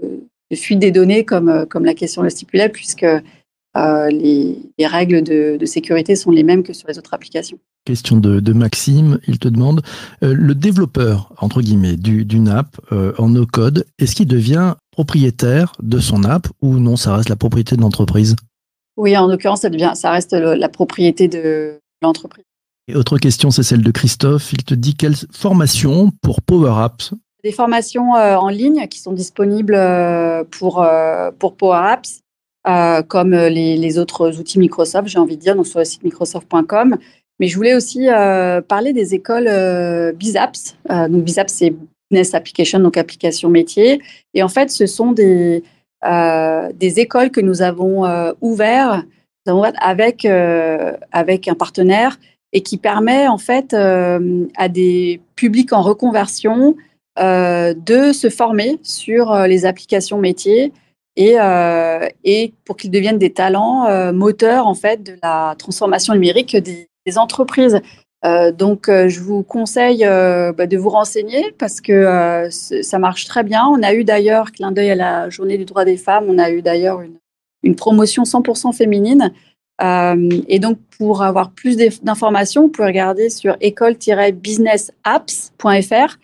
de 0.50 0.56
fuite 0.56 0.78
des 0.78 0.92
données, 0.92 1.24
comme, 1.24 1.66
comme 1.68 1.84
la 1.84 1.94
question 1.94 2.22
le 2.22 2.30
stipulait, 2.30 2.68
puisque 2.68 3.04
euh, 3.04 4.08
les, 4.10 4.58
les, 4.78 4.86
règles 4.86 5.22
de, 5.22 5.56
de, 5.58 5.66
sécurité 5.66 6.14
sont 6.14 6.30
les 6.30 6.44
mêmes 6.44 6.62
que 6.62 6.72
sur 6.72 6.86
les 6.86 6.98
autres 6.98 7.14
applications. 7.14 7.58
Question 7.84 8.18
de, 8.18 8.38
de 8.38 8.52
Maxime, 8.52 9.18
il 9.26 9.40
te 9.40 9.48
demande, 9.48 9.82
euh, 10.22 10.34
le 10.34 10.54
développeur, 10.54 11.32
entre 11.38 11.62
guillemets, 11.62 11.96
d'une 11.96 12.24
du, 12.24 12.48
app 12.48 12.76
euh, 12.92 13.12
en 13.18 13.30
no-code, 13.30 13.86
est-ce 13.98 14.14
qu'il 14.14 14.28
devient 14.28 14.74
propriétaire 14.92 15.72
de 15.82 15.98
son 15.98 16.22
app 16.22 16.46
ou 16.60 16.78
non, 16.78 16.96
ça 16.96 17.16
reste 17.16 17.28
la 17.28 17.36
propriété 17.36 17.74
de 17.74 17.80
l'entreprise? 17.80 18.36
Oui, 18.96 19.16
en 19.16 19.26
l'occurrence, 19.26 19.62
ça, 19.62 19.70
devient, 19.70 19.92
ça 19.94 20.12
reste 20.12 20.32
le, 20.32 20.54
la 20.54 20.68
propriété 20.68 21.26
de, 21.26 21.80
l'entreprise. 22.02 22.44
Et 22.88 22.96
autre 22.96 23.18
question, 23.18 23.50
c'est 23.50 23.62
celle 23.62 23.82
de 23.82 23.90
Christophe. 23.90 24.52
Il 24.52 24.64
te 24.64 24.74
dit 24.74 24.94
quelle 24.94 25.14
formation 25.32 26.10
pour 26.20 26.42
Power 26.42 26.72
Apps? 26.76 27.14
Des 27.44 27.52
formations 27.52 28.16
euh, 28.16 28.36
en 28.36 28.48
ligne 28.48 28.86
qui 28.88 28.98
sont 28.98 29.12
disponibles 29.12 29.74
euh, 29.74 30.44
pour, 30.44 30.82
euh, 30.82 31.30
pour 31.38 31.56
Power 31.56 31.78
Apps, 31.78 32.20
comme 33.08 33.32
les, 33.34 33.76
les, 33.76 33.98
autres 33.98 34.38
outils 34.38 34.60
Microsoft, 34.60 35.08
j'ai 35.08 35.18
envie 35.18 35.36
de 35.36 35.42
dire, 35.42 35.56
donc 35.56 35.66
sur 35.66 35.80
le 35.80 35.84
site 35.84 36.04
microsoft.com. 36.04 36.96
Mais 37.40 37.48
je 37.48 37.56
voulais 37.56 37.74
aussi 37.74 38.06
parler 38.68 38.92
des 38.92 39.14
écoles 39.14 39.50
BizApps. 40.14 40.76
donc 40.88 41.24
BizApps, 41.24 41.52
c'est 41.52 41.74
Business 42.08 42.34
Application, 42.34 42.78
donc 42.78 42.96
application 42.96 43.48
métier. 43.48 44.00
Et 44.34 44.44
en 44.44 44.48
fait, 44.48 44.70
ce 44.70 44.86
sont 44.86 45.10
des, 45.10 45.64
des 46.04 47.00
écoles 47.00 47.32
que 47.32 47.40
nous 47.40 47.62
avons 47.62 48.04
ouvertes 48.40 49.06
avec, 49.80 50.24
avec 50.24 51.48
un 51.48 51.54
partenaire 51.54 52.16
et 52.52 52.62
qui 52.62 52.76
permet 52.76 53.28
en 53.28 53.38
fait 53.38 53.74
euh, 53.74 54.46
à 54.56 54.68
des 54.68 55.20
publics 55.36 55.72
en 55.72 55.82
reconversion 55.82 56.76
euh, 57.18 57.74
de 57.74 58.12
se 58.12 58.28
former 58.30 58.78
sur 58.82 59.32
euh, 59.32 59.46
les 59.46 59.66
applications 59.66 60.18
métiers 60.18 60.72
et, 61.16 61.36
pour 62.64 62.76
qu'ils 62.76 62.90
deviennent 62.90 63.18
des 63.18 63.32
talents 63.34 64.12
moteurs 64.14 64.66
en 64.66 64.74
fait 64.74 65.02
de 65.02 65.16
la 65.22 65.54
transformation 65.58 66.14
numérique 66.14 66.56
des, 66.56 66.88
entreprises. 67.18 67.80
donc, 68.54 68.86
je 68.88 69.20
vous 69.20 69.42
conseille 69.42 70.06
bah, 70.06 70.66
de 70.66 70.76
vous 70.78 70.88
renseigner 70.88 71.52
parce 71.58 71.82
que 71.82 72.48
ça 72.50 72.98
marche 72.98 73.26
très 73.26 73.42
bien. 73.42 73.66
On 73.66 73.82
a 73.82 73.92
eu 73.92 74.04
d'ailleurs, 74.04 74.52
clin 74.52 74.72
d'œil 74.72 74.92
à 74.92 74.94
la 74.94 75.28
journée 75.28 75.58
du 75.58 75.66
droit 75.66 75.84
des 75.84 75.98
femmes, 75.98 76.24
on 76.28 76.38
a 76.38 76.50
eu 76.50 76.62
d'ailleurs 76.62 77.02
une, 77.62 77.76
promotion 77.76 78.22
100% 78.22 78.72
féminine 78.74 79.34
et 79.80 80.58
donc, 80.60 80.78
pour 80.96 81.22
avoir 81.22 81.50
plus 81.50 81.76
d'informations, 82.02 82.62
vous 82.62 82.68
pouvez 82.68 82.88
regarder 82.88 83.30
sur 83.30 83.56
école-businessapps.fr 83.60 86.18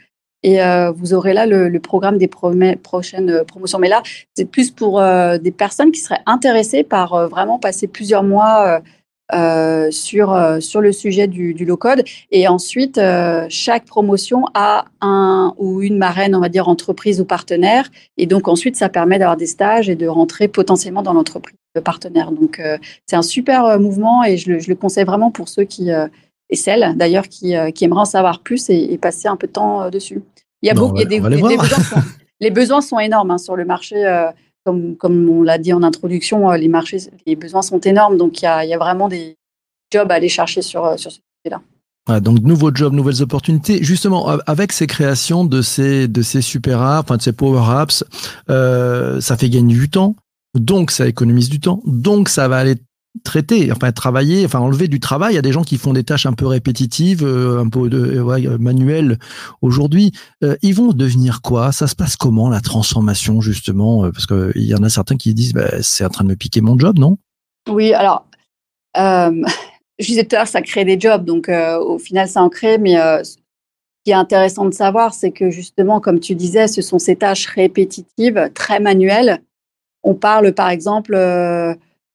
et 0.44 0.62
euh, 0.62 0.92
vous 0.92 1.14
aurez 1.14 1.34
là 1.34 1.46
le, 1.46 1.76
programme 1.80 2.16
des 2.18 2.28
prochaines 2.28 3.30
euh, 3.30 3.42
promotions. 3.42 3.80
Mais 3.80 3.88
là, 3.88 4.04
c'est 4.34 4.44
plus 4.44 4.70
pour 4.70 5.02
des 5.02 5.50
personnes 5.50 5.90
qui 5.90 5.98
seraient 6.00 6.22
intéressées 6.26 6.84
par 6.84 7.28
vraiment 7.28 7.58
passer 7.58 7.88
plusieurs 7.88 8.22
mois 8.22 8.80
sur, 9.90 10.56
sur 10.60 10.80
le 10.80 10.92
sujet 10.92 11.26
du, 11.26 11.54
du 11.54 11.64
low-code. 11.64 12.02
Et 12.30 12.48
ensuite, 12.48 13.00
chaque 13.48 13.84
promotion 13.84 14.44
a 14.54 14.86
un 15.00 15.54
ou 15.58 15.82
une 15.82 15.98
marraine, 15.98 16.34
on 16.34 16.40
va 16.40 16.48
dire, 16.48 16.68
entreprise 16.68 17.20
ou 17.20 17.24
partenaire. 17.24 17.88
Et 18.16 18.26
donc, 18.26 18.48
ensuite, 18.48 18.76
ça 18.76 18.88
permet 18.88 19.18
d'avoir 19.18 19.36
des 19.36 19.46
stages 19.46 19.88
et 19.88 19.96
de 19.96 20.06
rentrer 20.06 20.48
potentiellement 20.48 21.02
dans 21.02 21.12
l'entreprise 21.12 21.58
partenaires. 21.80 22.32
Donc, 22.32 22.58
euh, 22.58 22.78
c'est 23.06 23.16
un 23.16 23.22
super 23.22 23.64
euh, 23.64 23.78
mouvement 23.78 24.24
et 24.24 24.36
je 24.36 24.52
le, 24.52 24.74
conseille 24.74 25.04
vraiment 25.04 25.30
pour 25.30 25.48
ceux 25.48 25.64
qui, 25.64 25.90
euh, 25.90 26.06
et 26.50 26.56
celles 26.56 26.96
d'ailleurs, 26.96 27.28
qui, 27.28 27.54
qui, 27.74 27.84
aimeraient 27.84 28.00
en 28.00 28.06
savoir 28.06 28.40
plus 28.40 28.70
et, 28.70 28.96
passer 28.98 29.28
un 29.28 29.36
peu 29.36 29.46
de 29.46 29.52
temps 29.52 29.90
dessus. 29.90 30.22
Il 30.62 30.66
y 30.66 30.70
a 30.70 30.74
beaucoup, 30.74 31.02
des, 31.04 31.20
besoins 31.20 31.58
sont, 31.58 31.96
les 32.40 32.50
besoins 32.50 32.80
sont 32.80 32.98
énormes 32.98 33.30
hein, 33.30 33.38
sur 33.38 33.54
le 33.56 33.64
marché. 33.64 33.96
Comme, 34.98 35.28
on 35.28 35.42
l'a 35.42 35.58
dit 35.58 35.72
en 35.72 35.82
introduction, 35.82 36.50
les 36.52 36.68
marchés, 36.68 36.98
les 37.26 37.36
besoins 37.36 37.62
sont 37.62 37.80
énormes. 37.80 38.16
Donc, 38.16 38.40
il 38.40 38.44
y 38.44 38.74
a, 38.74 38.78
vraiment 38.78 39.08
des 39.08 39.36
jobs 39.92 40.10
à 40.10 40.14
aller 40.14 40.28
chercher 40.28 40.62
sur, 40.62 40.98
sur 40.98 41.10
ce 41.10 41.18
sujet-là. 41.44 42.20
donc 42.20 42.40
nouveaux 42.40 42.74
jobs, 42.74 42.92
nouvelles 42.92 43.22
opportunités. 43.22 43.82
Justement, 43.82 44.28
avec 44.46 44.72
ces 44.72 44.86
créations 44.86 45.44
de 45.44 45.62
ces 45.62 46.08
de 46.08 46.22
ces 46.22 46.42
super 46.42 46.80
apps, 46.82 47.04
enfin 47.06 47.16
de 47.16 47.22
ces 47.22 47.32
power 47.32 47.62
apps, 47.68 48.04
ça 48.48 49.36
fait 49.36 49.48
gagner 49.48 49.74
du 49.74 49.88
temps, 49.88 50.14
donc, 50.54 50.90
ça 50.90 51.06
économise 51.06 51.48
du 51.48 51.60
temps. 51.60 51.80
Donc, 51.84 52.28
ça 52.28 52.48
va 52.48 52.58
aller 52.58 52.76
traiter, 53.22 53.70
enfin 53.72 53.92
travailler, 53.92 54.44
enfin 54.44 54.60
enlever 54.60 54.88
du 54.88 55.00
travail. 55.00 55.34
Il 55.34 55.38
a 55.38 55.42
des 55.42 55.52
gens 55.52 55.62
qui 55.62 55.78
font 55.78 55.92
des 55.92 56.04
tâches 56.04 56.26
un 56.26 56.32
peu 56.32 56.46
répétitives, 56.46 57.24
euh, 57.24 57.60
un 57.60 57.68
peu 57.68 57.88
euh, 57.92 58.58
manuelles 58.58 59.18
aujourd'hui. 59.62 60.12
Euh, 60.42 60.56
ils 60.62 60.74
vont 60.74 60.92
devenir 60.92 61.42
quoi? 61.42 61.72
Ça 61.72 61.86
se 61.86 61.94
passe 61.94 62.16
comment 62.16 62.48
la 62.48 62.60
transformation 62.60 63.40
justement? 63.40 64.10
Parce 64.10 64.26
qu'il 64.26 64.64
y 64.64 64.74
en 64.74 64.82
a 64.82 64.88
certains 64.88 65.16
qui 65.16 65.34
disent 65.34 65.52
bah, 65.52 65.82
c'est 65.82 66.04
en 66.04 66.10
train 66.10 66.24
de 66.24 66.30
me 66.30 66.36
piquer 66.36 66.60
mon 66.60 66.78
job, 66.78 66.98
non? 66.98 67.18
Oui, 67.68 67.92
alors 67.92 68.26
je 68.96 70.06
disais 70.06 70.24
tout 70.24 70.34
à 70.36 70.40
l'heure 70.40 70.48
ça 70.48 70.62
crée 70.62 70.84
des 70.84 70.98
jobs, 70.98 71.24
donc 71.24 71.48
au 71.48 71.98
final 71.98 72.28
ça 72.28 72.42
en 72.42 72.48
crée, 72.48 72.78
mais 72.78 72.96
ce 73.22 73.36
qui 74.04 74.10
est 74.10 74.14
intéressant 74.14 74.64
de 74.64 74.74
savoir, 74.74 75.14
c'est 75.14 75.30
que 75.30 75.50
justement, 75.50 76.00
comme 76.00 76.18
tu 76.18 76.34
disais, 76.34 76.66
ce 76.66 76.82
sont 76.82 76.98
ces 76.98 77.14
tâches 77.14 77.46
répétitives, 77.46 78.50
très 78.54 78.80
manuelles, 78.80 79.40
on 80.02 80.14
parle 80.14 80.52
par 80.52 80.70
exemple 80.70 81.14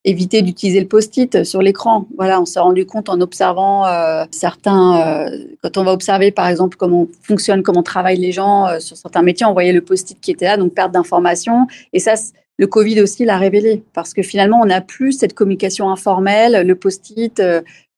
éviter 0.06 0.42
d'utiliser 0.42 0.80
le 0.80 0.88
post-it 0.88 1.44
sur 1.44 1.62
l'écran. 1.62 2.08
Voilà, 2.18 2.42
on 2.42 2.46
s'est 2.46 2.60
rendu 2.60 2.86
compte 2.86 3.10
en 3.10 3.22
observant 3.22 3.86
euh, 3.86 4.26
certains, 4.32 5.28
euh, 5.30 5.38
quand 5.62 5.78
on 5.78 5.84
va 5.84 5.94
observer 5.94 6.32
par 6.32 6.48
exemple 6.48 6.78
comment 6.78 7.08
fonctionne, 7.22 7.64
comment 7.64 7.84
travaillent 7.84 8.20
les 8.20 8.32
gens 8.32 8.80
sur 8.80 8.98
certains 8.98 9.22
métiers, 9.22 9.46
on 9.46 9.54
voyait 9.54 9.74
le 9.74 9.82
post-it 9.82 10.20
qui 10.20 10.32
était 10.32 10.46
là, 10.46 10.58
donc 10.58 10.74
perte 10.74 10.92
d'information. 10.92 11.68
Et 11.94 12.00
ça, 12.00 12.14
le 12.58 12.68
Covid 12.68 13.02
aussi 13.02 13.26
l'a 13.26 13.38
révélé 13.38 13.84
parce 13.94 14.14
que 14.14 14.22
finalement, 14.22 14.60
on 14.62 14.66
n'a 14.66 14.82
plus 14.82 15.14
cette 15.14 15.34
communication 15.34 15.90
informelle, 15.90 16.66
le 16.68 16.76
post-it, 16.76 17.42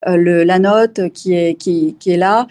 la 0.06 0.60
note 0.60 1.10
qui 1.14 1.34
est, 1.34 2.18
là. 2.18 2.48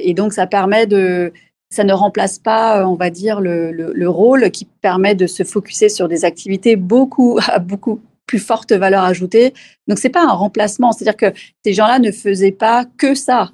et 0.00 0.14
donc, 0.14 0.32
ça 0.32 0.46
permet 0.46 0.86
de 0.86 1.32
ça 1.72 1.84
ne 1.84 1.94
remplace 1.94 2.38
pas, 2.38 2.80
euh, 2.80 2.84
on 2.84 2.96
va 2.96 3.08
dire, 3.08 3.40
le, 3.40 4.06
rôle 4.06 4.50
qui 4.50 4.66
permet 4.66 5.14
de 5.14 5.26
se 5.26 5.42
focuser 5.42 5.88
sur 5.88 6.06
des 6.06 6.24
activités 6.26 6.76
beaucoup, 6.76 7.40
beaucoup 7.62 8.00
plus 8.32 8.38
forte 8.38 8.72
valeur 8.72 9.04
ajoutée. 9.04 9.52
Donc, 9.88 9.98
c'est 9.98 10.08
pas 10.08 10.24
un 10.24 10.32
remplacement. 10.32 10.92
C'est-à-dire 10.92 11.16
que 11.16 11.38
ces 11.64 11.74
gens-là 11.74 11.98
ne 11.98 12.10
faisaient 12.10 12.52
pas 12.52 12.86
que 12.96 13.14
ça. 13.14 13.50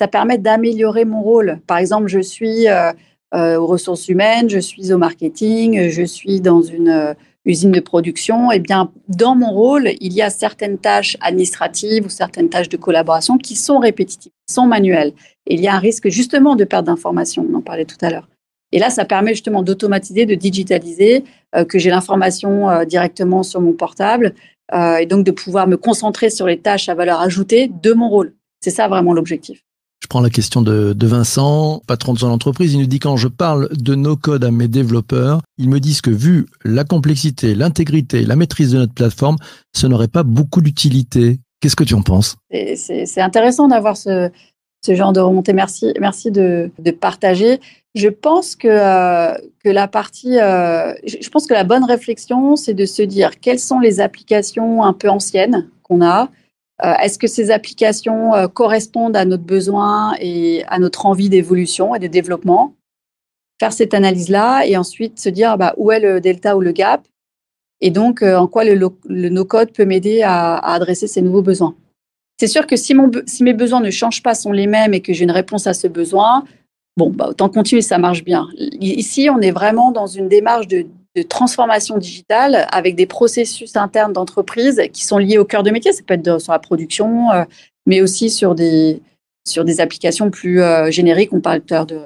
Ça 0.00 0.08
permet 0.08 0.38
d'améliorer 0.38 1.04
mon 1.04 1.22
rôle. 1.22 1.60
Par 1.66 1.76
exemple, 1.76 2.08
je 2.08 2.20
suis 2.20 2.66
euh, 2.66 2.92
euh, 3.34 3.56
aux 3.56 3.66
ressources 3.66 4.08
humaines, 4.08 4.48
je 4.48 4.58
suis 4.58 4.90
au 4.90 4.96
marketing, 4.96 5.90
je 5.90 6.02
suis 6.02 6.40
dans 6.40 6.62
une 6.62 7.14
usine 7.44 7.72
de 7.72 7.80
production. 7.80 8.50
Eh 8.50 8.58
bien, 8.58 8.90
dans 9.08 9.34
mon 9.34 9.50
rôle, 9.50 9.90
il 10.00 10.14
y 10.14 10.22
a 10.22 10.30
certaines 10.30 10.78
tâches 10.78 11.18
administratives 11.20 12.06
ou 12.06 12.08
certaines 12.08 12.48
tâches 12.48 12.70
de 12.70 12.78
collaboration 12.78 13.36
qui 13.36 13.54
sont 13.54 13.78
répétitives, 13.78 14.32
sont 14.48 14.66
manuelles 14.66 15.12
il 15.46 15.60
y 15.60 15.68
a 15.68 15.74
un 15.74 15.78
risque 15.78 16.08
justement 16.08 16.56
de 16.56 16.64
perte 16.64 16.86
d'information, 16.86 17.46
on 17.48 17.54
en 17.54 17.62
parlait 17.62 17.84
tout 17.84 17.96
à 18.00 18.10
l'heure. 18.10 18.28
Et 18.72 18.78
là, 18.78 18.90
ça 18.90 19.04
permet 19.04 19.32
justement 19.32 19.62
d'automatiser, 19.62 20.26
de 20.26 20.34
digitaliser, 20.34 21.24
euh, 21.54 21.64
que 21.64 21.78
j'ai 21.78 21.90
l'information 21.90 22.70
euh, 22.70 22.84
directement 22.84 23.42
sur 23.42 23.60
mon 23.60 23.72
portable 23.72 24.34
euh, 24.72 24.96
et 24.96 25.06
donc 25.06 25.24
de 25.24 25.30
pouvoir 25.30 25.66
me 25.68 25.76
concentrer 25.76 26.30
sur 26.30 26.46
les 26.46 26.58
tâches 26.58 26.88
à 26.88 26.94
valeur 26.94 27.20
ajoutée 27.20 27.70
de 27.82 27.92
mon 27.92 28.08
rôle. 28.08 28.34
C'est 28.60 28.70
ça 28.70 28.88
vraiment 28.88 29.12
l'objectif. 29.12 29.62
Je 30.00 30.08
prends 30.08 30.20
la 30.20 30.30
question 30.30 30.62
de, 30.62 30.94
de, 30.94 31.06
Vincent, 31.06 31.80
patron 31.86 32.14
de 32.14 32.18
son 32.18 32.28
entreprise. 32.28 32.72
Il 32.72 32.80
nous 32.80 32.86
dit 32.86 32.98
quand 32.98 33.16
je 33.16 33.28
parle 33.28 33.68
de 33.70 33.94
nos 33.94 34.16
codes 34.16 34.44
à 34.44 34.50
mes 34.50 34.66
développeurs, 34.66 35.42
ils 35.58 35.68
me 35.68 35.78
disent 35.78 36.00
que 36.00 36.10
vu 36.10 36.46
la 36.64 36.84
complexité, 36.84 37.54
l'intégrité, 37.54 38.24
la 38.24 38.34
maîtrise 38.34 38.72
de 38.72 38.78
notre 38.78 38.94
plateforme, 38.94 39.36
ce 39.72 39.86
n'aurait 39.86 40.08
pas 40.08 40.22
beaucoup 40.22 40.60
d'utilité. 40.60 41.38
Qu'est-ce 41.60 41.76
que 41.76 41.84
tu 41.84 41.94
en 41.94 42.02
penses? 42.02 42.36
C'est 42.50 43.20
intéressant 43.20 43.68
d'avoir 43.68 43.96
ce, 43.96 44.30
ce 44.84 44.94
genre 44.94 45.12
de 45.12 45.20
remontée. 45.20 45.52
Merci, 45.52 45.92
merci 46.00 46.32
de, 46.32 46.72
de 46.78 46.90
partager. 46.90 47.60
Je 47.94 48.08
pense 48.08 48.56
que, 48.56 48.68
euh, 48.68 49.36
que 49.62 49.68
la 49.68 49.86
partie, 49.86 50.38
euh, 50.40 50.94
je 51.04 51.28
pense 51.28 51.46
que 51.46 51.52
la 51.52 51.64
bonne 51.64 51.84
réflexion, 51.84 52.56
c'est 52.56 52.72
de 52.72 52.86
se 52.86 53.02
dire 53.02 53.38
quelles 53.38 53.58
sont 53.58 53.80
les 53.80 54.00
applications 54.00 54.82
un 54.82 54.94
peu 54.94 55.10
anciennes 55.10 55.68
qu'on 55.82 56.02
a. 56.02 56.30
Euh, 56.84 56.94
est-ce 57.02 57.18
que 57.18 57.26
ces 57.26 57.50
applications 57.50 58.32
correspondent 58.54 59.16
à 59.16 59.26
notre 59.26 59.44
besoin 59.44 60.14
et 60.20 60.64
à 60.68 60.78
notre 60.78 61.04
envie 61.04 61.28
d'évolution 61.28 61.94
et 61.94 61.98
de 61.98 62.06
développement? 62.06 62.74
Faire 63.60 63.74
cette 63.74 63.92
analyse-là 63.92 64.66
et 64.66 64.76
ensuite 64.76 65.20
se 65.20 65.28
dire 65.28 65.58
bah, 65.58 65.74
où 65.76 65.92
est 65.92 66.00
le 66.00 66.20
delta 66.20 66.56
ou 66.56 66.60
le 66.60 66.72
gap? 66.72 67.06
Et 67.82 67.90
donc 67.90 68.22
en 68.22 68.46
quoi 68.46 68.64
le, 68.64 68.74
le 69.04 69.28
no-code 69.28 69.72
peut 69.72 69.84
m'aider 69.84 70.22
à, 70.22 70.56
adresser 70.56 71.06
ces 71.06 71.20
nouveaux 71.20 71.42
besoins? 71.42 71.76
C'est 72.40 72.46
sûr 72.46 72.66
que 72.66 72.74
si 72.74 72.94
mes 72.94 73.52
besoins 73.52 73.80
ne 73.80 73.90
changent 73.90 74.22
pas, 74.22 74.34
sont 74.34 74.50
les 74.50 74.66
mêmes 74.66 74.94
et 74.94 75.00
que 75.00 75.12
j'ai 75.12 75.24
une 75.24 75.30
réponse 75.30 75.66
à 75.66 75.74
ce 75.74 75.86
besoin, 75.86 76.44
bon, 76.96 77.10
bah, 77.10 77.28
autant 77.30 77.48
continuer, 77.48 77.82
ça 77.82 77.98
marche 77.98 78.24
bien. 78.24 78.48
Ici, 78.80 79.28
on 79.30 79.40
est 79.40 79.50
vraiment 79.50 79.92
dans 79.92 80.06
une 80.06 80.28
démarche 80.28 80.68
de, 80.68 80.86
transformation 81.28 81.98
digitale 81.98 82.66
avec 82.72 82.96
des 82.96 83.04
processus 83.04 83.76
internes 83.76 84.14
d'entreprise 84.14 84.80
qui 84.94 85.04
sont 85.04 85.18
liés 85.18 85.36
au 85.36 85.44
cœur 85.44 85.62
de 85.62 85.70
métier. 85.70 85.92
Ça 85.92 86.02
peut 86.06 86.14
être 86.14 86.40
sur 86.40 86.52
la 86.52 86.58
production, 86.58 87.30
euh, 87.32 87.44
mais 87.84 88.00
aussi 88.00 88.30
sur 88.30 88.54
des, 88.54 89.02
sur 89.46 89.66
des 89.66 89.82
applications 89.82 90.30
plus 90.30 90.62
euh, 90.62 90.90
génériques. 90.90 91.34
On 91.34 91.42
parle 91.42 91.60
à 91.68 91.74
l'heure 91.74 91.84
de 91.84 92.00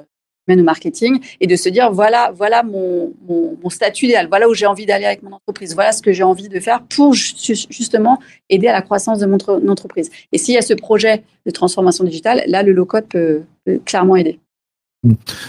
au 0.49 0.63
marketing 0.63 1.19
et 1.41 1.47
de 1.47 1.55
se 1.55 1.69
dire 1.69 1.91
voilà 1.91 2.31
voilà 2.33 2.63
mon, 2.63 3.13
mon, 3.27 3.69
statut 3.69 4.05
idéal, 4.05 4.27
voilà 4.29 4.47
où 4.47 4.53
j'ai 4.53 4.65
envie 4.65 4.85
d'aller 4.85 5.05
avec 5.05 5.21
mon 5.21 5.33
entreprise, 5.33 5.75
voilà 5.75 5.91
ce 5.91 6.01
que 6.01 6.13
j'ai 6.13 6.23
envie 6.23 6.47
de 6.47 6.59
faire 6.59 6.81
pour 6.83 7.13
justement 7.13 8.19
aider 8.49 8.67
à 8.67 8.73
la 8.73 8.81
croissance 8.81 9.19
de 9.19 9.25
mon, 9.25 9.37
entreprise. 9.69 10.09
Et 10.31 10.37
s'il 10.37 10.53
y 10.53 10.57
a 10.57 10.61
ce 10.61 10.73
projet 10.73 11.23
de 11.45 11.51
transformation 11.51 12.05
digitale, 12.05 12.43
là 12.47 12.63
le 12.63 12.71
low 12.71 12.85
code 12.85 13.07
peut, 13.07 13.41
clairement 13.85 14.15
aider. 14.15 14.39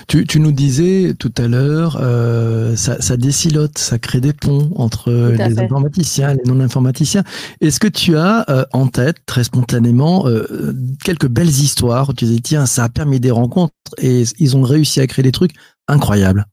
Tu, 0.07 0.27
tu 0.27 0.41
nous 0.41 0.53
disais 0.53 1.15
tout 1.19 1.33
à 1.39 1.49
l'heure, 1.49 1.99
euh, 2.01 2.77
ça, 2.77 3.01
ça 3.01 3.17
décilote, 3.17 3.79
ça 3.79 3.99
crée 3.99 4.21
des 4.21 4.33
ponts 4.35 4.71
entre 4.77 5.11
les 5.11 5.37
fait. 5.55 5.65
informaticiens 5.65 6.31
et 6.31 6.37
les 6.37 6.45
non-informaticiens. 6.45 7.25
Est-ce 7.61 7.81
que 7.81 7.89
tu 7.89 8.17
as 8.17 8.45
euh, 8.51 8.65
en 8.73 8.89
tête, 8.89 9.17
très 9.27 9.45
spontanément, 9.45 10.27
euh, 10.29 10.75
quelques 11.03 11.29
belles 11.29 11.49
histoires 11.49 12.11
où 12.11 12.13
tu 12.13 12.27
dis, 12.27 12.43
tiens, 12.43 12.67
ça 12.67 12.85
a 12.85 12.89
permis 12.89 13.21
des 13.21 13.31
rencontres 13.31 13.73
et 13.97 14.25
ils 14.39 14.57
ont 14.57 14.63
réussi 14.63 15.01
à 15.01 15.07
créer 15.07 15.23
des 15.23 15.33
trucs 15.33 15.53
incroyables? 15.89 16.45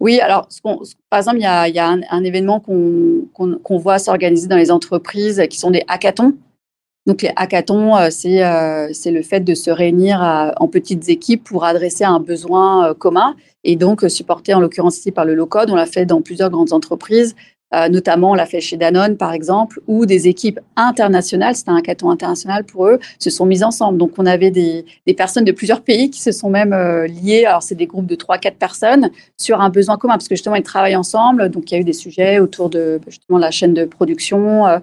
Oui, 0.00 0.18
alors, 0.20 0.46
ce 0.50 0.60
qu'on- 0.60 0.82
ce- 0.84 0.94
par 1.08 1.20
exemple, 1.20 1.38
il 1.38 1.42
y 1.42 1.46
a, 1.46 1.68
il 1.68 1.74
y 1.74 1.78
a 1.78 1.88
un, 1.88 2.00
un 2.10 2.24
événement 2.24 2.58
qu'on 2.58 3.78
voit 3.78 4.00
s'organiser 4.00 4.48
dans 4.48 4.56
les 4.56 4.72
entreprises 4.72 5.40
qui 5.48 5.58
sont 5.58 5.70
des 5.70 5.84
hackathons. 5.86 6.34
Donc, 7.06 7.22
les 7.22 7.32
hackathons, 7.34 7.96
euh, 7.96 8.08
c'est 8.10 8.44
euh, 8.44 8.88
c'est 8.92 9.10
le 9.10 9.22
fait 9.22 9.40
de 9.40 9.54
se 9.54 9.70
réunir 9.70 10.22
à- 10.22 10.52
en 10.62 10.68
petites 10.68 11.08
équipes 11.08 11.42
pour 11.42 11.64
adresser 11.64 12.04
un 12.04 12.20
besoin 12.20 12.90
euh, 12.90 12.94
commun 12.94 13.34
et 13.64 13.74
donc 13.76 14.04
euh, 14.04 14.08
supporté 14.08 14.54
en 14.54 14.60
l'occurrence 14.60 14.98
ici 14.98 15.10
par 15.10 15.24
le 15.24 15.34
low-code. 15.34 15.70
On 15.70 15.74
l'a 15.74 15.86
fait 15.86 16.06
dans 16.06 16.22
plusieurs 16.22 16.50
grandes 16.50 16.72
entreprises, 16.72 17.34
euh, 17.74 17.88
notamment 17.88 18.30
on 18.32 18.34
l'a 18.34 18.46
fait 18.46 18.60
chez 18.60 18.76
Danone, 18.76 19.16
par 19.16 19.32
exemple, 19.32 19.80
où 19.88 20.06
des 20.06 20.28
équipes 20.28 20.60
internationales, 20.76 21.56
c'était 21.56 21.70
un 21.70 21.76
hackathon 21.76 22.10
international 22.10 22.64
pour 22.64 22.86
eux, 22.86 22.98
se 23.18 23.30
sont 23.30 23.46
mises 23.46 23.64
ensemble. 23.64 23.98
Donc, 23.98 24.12
on 24.18 24.26
avait 24.26 24.50
des, 24.52 24.84
des 25.06 25.14
personnes 25.14 25.44
de 25.44 25.52
plusieurs 25.52 25.80
pays 25.80 26.08
qui 26.10 26.20
se 26.20 26.30
sont 26.32 26.50
même 26.50 26.72
euh, 26.72 27.06
liées. 27.08 27.46
Alors, 27.46 27.62
c'est 27.64 27.74
des 27.74 27.86
groupes 27.86 28.06
de 28.06 28.14
3-4 28.14 28.56
personnes 28.58 29.10
sur 29.38 29.60
un 29.60 29.70
besoin 29.70 29.96
commun, 29.96 30.14
parce 30.14 30.28
que 30.28 30.34
justement, 30.36 30.54
ils 30.56 30.62
travaillent 30.62 30.96
ensemble. 30.96 31.48
Donc, 31.48 31.70
il 31.70 31.74
y 31.74 31.78
a 31.78 31.80
eu 31.80 31.84
des 31.84 31.92
sujets 31.94 32.38
autour 32.38 32.68
de 32.70 33.00
justement 33.08 33.38
la 33.38 33.50
chaîne 33.50 33.74
de 33.74 33.86
production, 33.86 34.66
euh, 34.66 34.76
euh, 34.76 34.80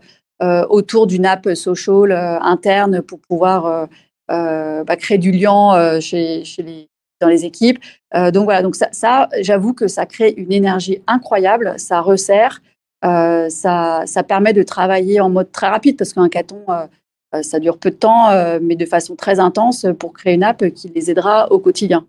autour 0.69 1.07
d'une 1.07 1.25
app 1.25 1.49
social 1.53 2.11
euh, 2.11 2.39
interne 2.39 3.01
pour 3.01 3.19
pouvoir 3.19 3.65
euh, 3.65 3.85
euh, 4.31 4.83
bah, 4.83 4.95
créer 4.95 5.17
du 5.17 5.31
lien 5.31 5.75
euh, 5.75 5.99
chez, 5.99 6.43
chez 6.45 6.87
dans 7.19 7.27
les 7.27 7.45
équipes. 7.45 7.79
Euh, 8.15 8.31
donc 8.31 8.45
voilà, 8.45 8.61
donc 8.61 8.75
ça, 8.75 9.29
j'avoue 9.41 9.73
que 9.73 9.87
ça 9.87 10.05
crée 10.05 10.33
une 10.37 10.51
énergie 10.51 11.01
incroyable, 11.07 11.73
ça 11.77 12.01
resserre, 12.01 12.61
euh, 13.05 13.49
ça, 13.49 14.03
ça 14.05 14.23
permet 14.23 14.53
de 14.53 14.63
travailler 14.63 15.19
en 15.19 15.29
mode 15.29 15.51
très 15.51 15.67
rapide, 15.67 15.97
parce 15.97 16.13
qu'un 16.13 16.29
caton, 16.29 16.63
euh, 16.69 16.87
euh, 17.35 17.41
ça 17.43 17.59
dure 17.59 17.77
peu 17.77 17.91
de 17.91 17.95
temps, 17.95 18.29
euh, 18.29 18.59
mais 18.61 18.75
de 18.75 18.85
façon 18.85 19.15
très 19.15 19.39
intense 19.39 19.85
pour 19.99 20.13
créer 20.13 20.33
une 20.33 20.43
app 20.43 20.65
qui 20.69 20.89
les 20.89 21.11
aidera 21.11 21.51
au 21.51 21.59
quotidien. 21.59 22.05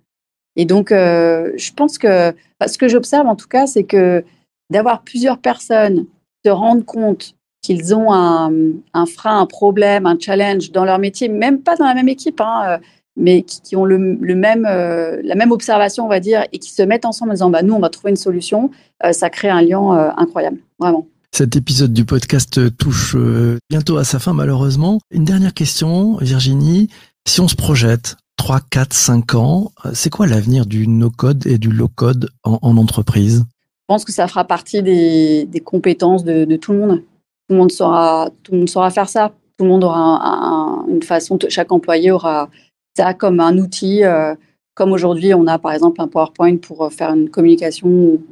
Et 0.56 0.64
donc, 0.64 0.92
euh, 0.92 1.52
je 1.56 1.72
pense 1.72 1.98
que 1.98 2.34
ce 2.66 2.78
que 2.78 2.88
j'observe 2.88 3.26
en 3.26 3.36
tout 3.36 3.48
cas, 3.48 3.66
c'est 3.66 3.84
que 3.84 4.24
d'avoir 4.70 5.02
plusieurs 5.02 5.38
personnes 5.38 6.06
se 6.44 6.50
rendre 6.50 6.84
compte 6.84 7.34
qu'ils 7.62 7.94
ont 7.94 8.12
un, 8.12 8.52
un, 8.94 9.06
frein, 9.06 9.40
un 9.40 9.46
problème, 9.46 10.06
un 10.06 10.16
challenge 10.18 10.70
dans 10.72 10.84
leur 10.84 10.98
métier, 10.98 11.28
même 11.28 11.60
pas 11.60 11.76
dans 11.76 11.86
la 11.86 11.94
même 11.94 12.08
équipe, 12.08 12.40
hein, 12.40 12.78
mais 13.16 13.42
qui, 13.42 13.60
qui 13.60 13.76
ont 13.76 13.84
le, 13.84 14.16
le 14.20 14.34
même, 14.34 14.66
euh, 14.68 15.20
la 15.22 15.34
même 15.34 15.52
observation, 15.52 16.06
on 16.06 16.08
va 16.08 16.20
dire, 16.20 16.44
et 16.52 16.58
qui 16.58 16.70
se 16.70 16.82
mettent 16.82 17.04
ensemble 17.04 17.32
en 17.32 17.34
disant 17.34 17.50
bah, 17.50 17.62
nous, 17.62 17.74
on 17.74 17.80
va 17.80 17.90
trouver 17.90 18.10
une 18.10 18.16
solution, 18.16 18.70
euh, 19.04 19.12
ça 19.12 19.30
crée 19.30 19.50
un 19.50 19.62
lien 19.62 19.96
euh, 19.96 20.10
incroyable, 20.16 20.58
vraiment. 20.78 21.06
Cet 21.32 21.54
épisode 21.54 21.92
du 21.92 22.04
podcast 22.04 22.76
touche 22.76 23.14
euh, 23.14 23.58
bientôt 23.70 23.98
à 23.98 24.04
sa 24.04 24.18
fin, 24.18 24.32
malheureusement. 24.32 25.00
Une 25.12 25.24
dernière 25.24 25.54
question, 25.54 26.16
Virginie. 26.16 26.88
Si 27.26 27.40
on 27.40 27.46
se 27.46 27.54
projette 27.54 28.16
3, 28.36 28.60
4, 28.70 28.92
5 28.92 29.34
ans, 29.36 29.70
c'est 29.92 30.10
quoi 30.10 30.26
l'avenir 30.26 30.66
du 30.66 30.88
no-code 30.88 31.46
et 31.46 31.58
du 31.58 31.70
low-code 31.70 32.30
en, 32.42 32.58
en, 32.62 32.76
entreprise? 32.78 33.44
Je 33.44 33.84
pense 33.86 34.04
que 34.04 34.12
ça 34.12 34.26
fera 34.26 34.44
partie 34.44 34.82
des, 34.82 35.44
des 35.44 35.60
compétences 35.60 36.24
de, 36.24 36.44
de, 36.44 36.56
tout 36.56 36.72
le 36.72 36.78
monde. 36.78 37.02
Tout 37.50 37.54
le 37.54 37.58
monde, 37.62 37.72
saura, 37.72 38.30
tout 38.44 38.52
le 38.52 38.58
monde 38.58 38.68
saura 38.68 38.90
faire 38.90 39.08
ça. 39.08 39.32
Tout 39.58 39.64
le 39.64 39.70
monde 39.72 39.82
aura 39.82 39.98
un, 39.98 40.84
un, 40.84 40.86
une 40.86 41.02
façon, 41.02 41.36
chaque 41.48 41.72
employé 41.72 42.12
aura 42.12 42.48
ça 42.96 43.12
comme 43.12 43.40
un 43.40 43.58
outil. 43.58 44.04
Euh, 44.04 44.36
comme 44.74 44.92
aujourd'hui, 44.92 45.34
on 45.34 45.48
a 45.48 45.58
par 45.58 45.72
exemple 45.72 46.00
un 46.00 46.06
PowerPoint 46.06 46.58
pour 46.58 46.92
faire 46.92 47.12
une 47.12 47.28
communication 47.28 47.88
ou 47.88 48.22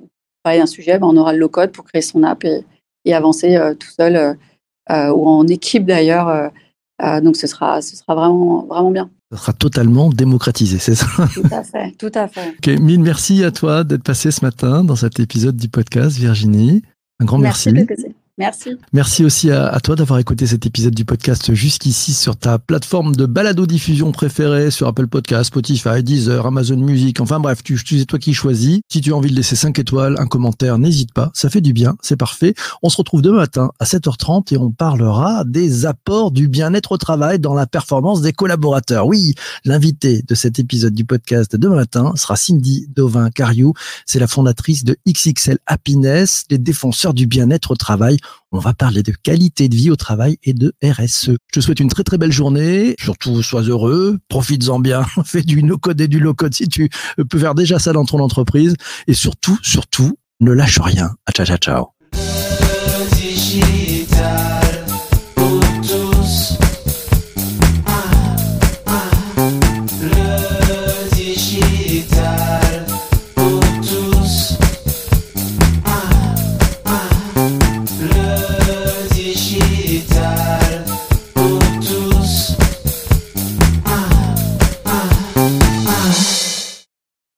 parler 0.44 0.60
d'un 0.60 0.66
sujet, 0.66 1.00
ben 1.00 1.08
on 1.08 1.16
aura 1.16 1.32
le 1.32 1.40
low-code 1.40 1.72
pour 1.72 1.84
créer 1.84 2.00
son 2.00 2.22
app 2.22 2.44
et, 2.44 2.64
et 3.04 3.12
avancer 3.12 3.56
euh, 3.56 3.75
tout 3.75 3.88
seul 3.88 4.37
euh, 4.88 5.10
ou 5.10 5.26
en 5.26 5.48
équipe 5.48 5.84
d'ailleurs. 5.84 6.28
euh, 6.28 7.20
donc 7.20 7.37
ce 7.37 7.48
sera, 7.48 7.82
ce 7.82 7.96
sera 7.96 8.14
vraiment, 8.14 8.66
vraiment 8.66 8.92
bien. 8.92 9.10
Ça 9.32 9.38
sera 9.38 9.52
totalement 9.52 10.10
démocratisé, 10.10 10.78
c'est 10.78 10.94
ça? 10.94 11.06
Tout 11.34 11.42
à 11.50 11.64
fait, 11.64 11.90
tout 11.98 12.12
à 12.14 12.28
fait. 12.28 12.54
Okay, 12.58 12.76
mille 12.78 13.00
merci 13.00 13.42
à 13.42 13.50
toi 13.50 13.83
d'être 13.83 14.04
passé 14.04 14.31
ce 14.31 14.44
matin 14.44 14.85
dans 14.85 14.96
cet 14.96 15.18
épisode 15.18 15.57
du 15.57 15.68
podcast, 15.68 16.16
Virginie. 16.16 16.83
Un 17.18 17.24
grand 17.24 17.38
merci. 17.38 17.72
merci. 17.72 18.14
Merci. 18.38 18.70
Merci 18.92 19.24
aussi 19.24 19.51
à, 19.51 19.79
toi 19.81 19.96
d'avoir 19.96 20.20
écouté 20.20 20.46
cet 20.46 20.64
épisode 20.64 20.94
du 20.94 21.05
podcast 21.05 21.53
jusqu'ici 21.55 22.14
sur 22.14 22.37
ta 22.37 22.61
plateforme 22.61 23.16
de 23.16 23.27
balado-diffusion 23.27 24.12
préférée, 24.12 24.70
sur 24.70 24.87
Apple 24.87 25.09
Podcast, 25.09 25.48
Spotify, 25.48 26.05
Deezer, 26.05 26.46
Amazon 26.46 26.77
Music. 26.77 27.20
Enfin 27.20 27.40
bref, 27.40 27.64
tu, 27.64 27.83
tu 27.83 28.07
toi 28.07 28.20
qui 28.20 28.35
choisis. 28.35 28.79
Si 28.88 29.01
tu 29.01 29.12
as 29.12 29.16
envie 29.16 29.31
de 29.31 29.35
laisser 29.35 29.57
5 29.57 29.77
étoiles, 29.81 30.14
un 30.18 30.27
commentaire, 30.27 30.79
n'hésite 30.79 31.12
pas. 31.12 31.33
Ça 31.35 31.51
fait 31.51 31.61
du 31.61 31.72
bien, 31.72 31.96
c'est 32.01 32.16
parfait. 32.16 32.55
On 32.81 32.88
se 32.88 32.96
retrouve 32.96 33.22
demain 33.22 33.38
matin 33.38 33.70
à 33.81 33.85
7h30 33.85 34.55
et 34.55 34.57
on 34.57 34.70
parlera 34.70 35.42
des 35.44 35.85
apports 35.85 36.31
du 36.31 36.46
bien-être 36.46 36.92
au 36.92 36.96
travail 36.96 37.40
dans 37.40 37.55
la 37.55 37.66
performance 37.66 38.20
des 38.20 38.33
collaborateurs. 38.33 39.09
Oui, 39.09 39.35
l'invité 39.64 40.22
de 40.27 40.35
cet 40.37 40.61
épisode 40.61 40.94
du 40.94 41.05
podcast 41.05 41.57
demain 41.57 41.74
matin 41.74 42.12
sera 42.14 42.37
Cindy 42.37 42.87
Dovin-Cariou. 42.94 43.72
C'est 44.07 44.20
la 44.20 44.29
fondatrice 44.29 44.85
de 44.85 44.96
XXL 45.09 45.59
Happiness, 45.66 46.44
les 46.51 46.59
défenseurs 46.59 47.14
du 47.14 47.27
bien-être 47.27 47.72
au 47.72 47.77
travail. 47.77 48.16
On 48.52 48.58
va 48.58 48.72
parler 48.74 49.02
de 49.02 49.12
qualité 49.12 49.68
de 49.68 49.74
vie 49.74 49.90
au 49.90 49.96
travail 49.96 50.38
et 50.42 50.54
de 50.54 50.72
RSE. 50.82 51.30
Je 51.30 51.52
te 51.52 51.60
souhaite 51.60 51.80
une 51.80 51.88
très 51.88 52.04
très 52.04 52.18
belle 52.18 52.32
journée. 52.32 52.94
Surtout, 52.98 53.42
sois 53.42 53.62
heureux, 53.62 54.18
profites-en 54.28 54.80
bien, 54.80 55.04
fais 55.24 55.42
du 55.42 55.62
no-code 55.62 56.00
et 56.00 56.08
du 56.08 56.18
low-code 56.20 56.54
si 56.54 56.68
tu 56.68 56.88
peux 57.28 57.38
faire 57.38 57.54
déjà 57.54 57.78
ça 57.78 57.92
dans 57.92 58.04
ton 58.04 58.20
entreprise. 58.20 58.74
Et 59.06 59.14
surtout, 59.14 59.58
surtout, 59.62 60.18
ne 60.40 60.52
lâche 60.52 60.78
rien. 60.80 61.10
Ciao, 61.34 61.46
ciao, 61.46 61.56
ciao. 61.56 61.86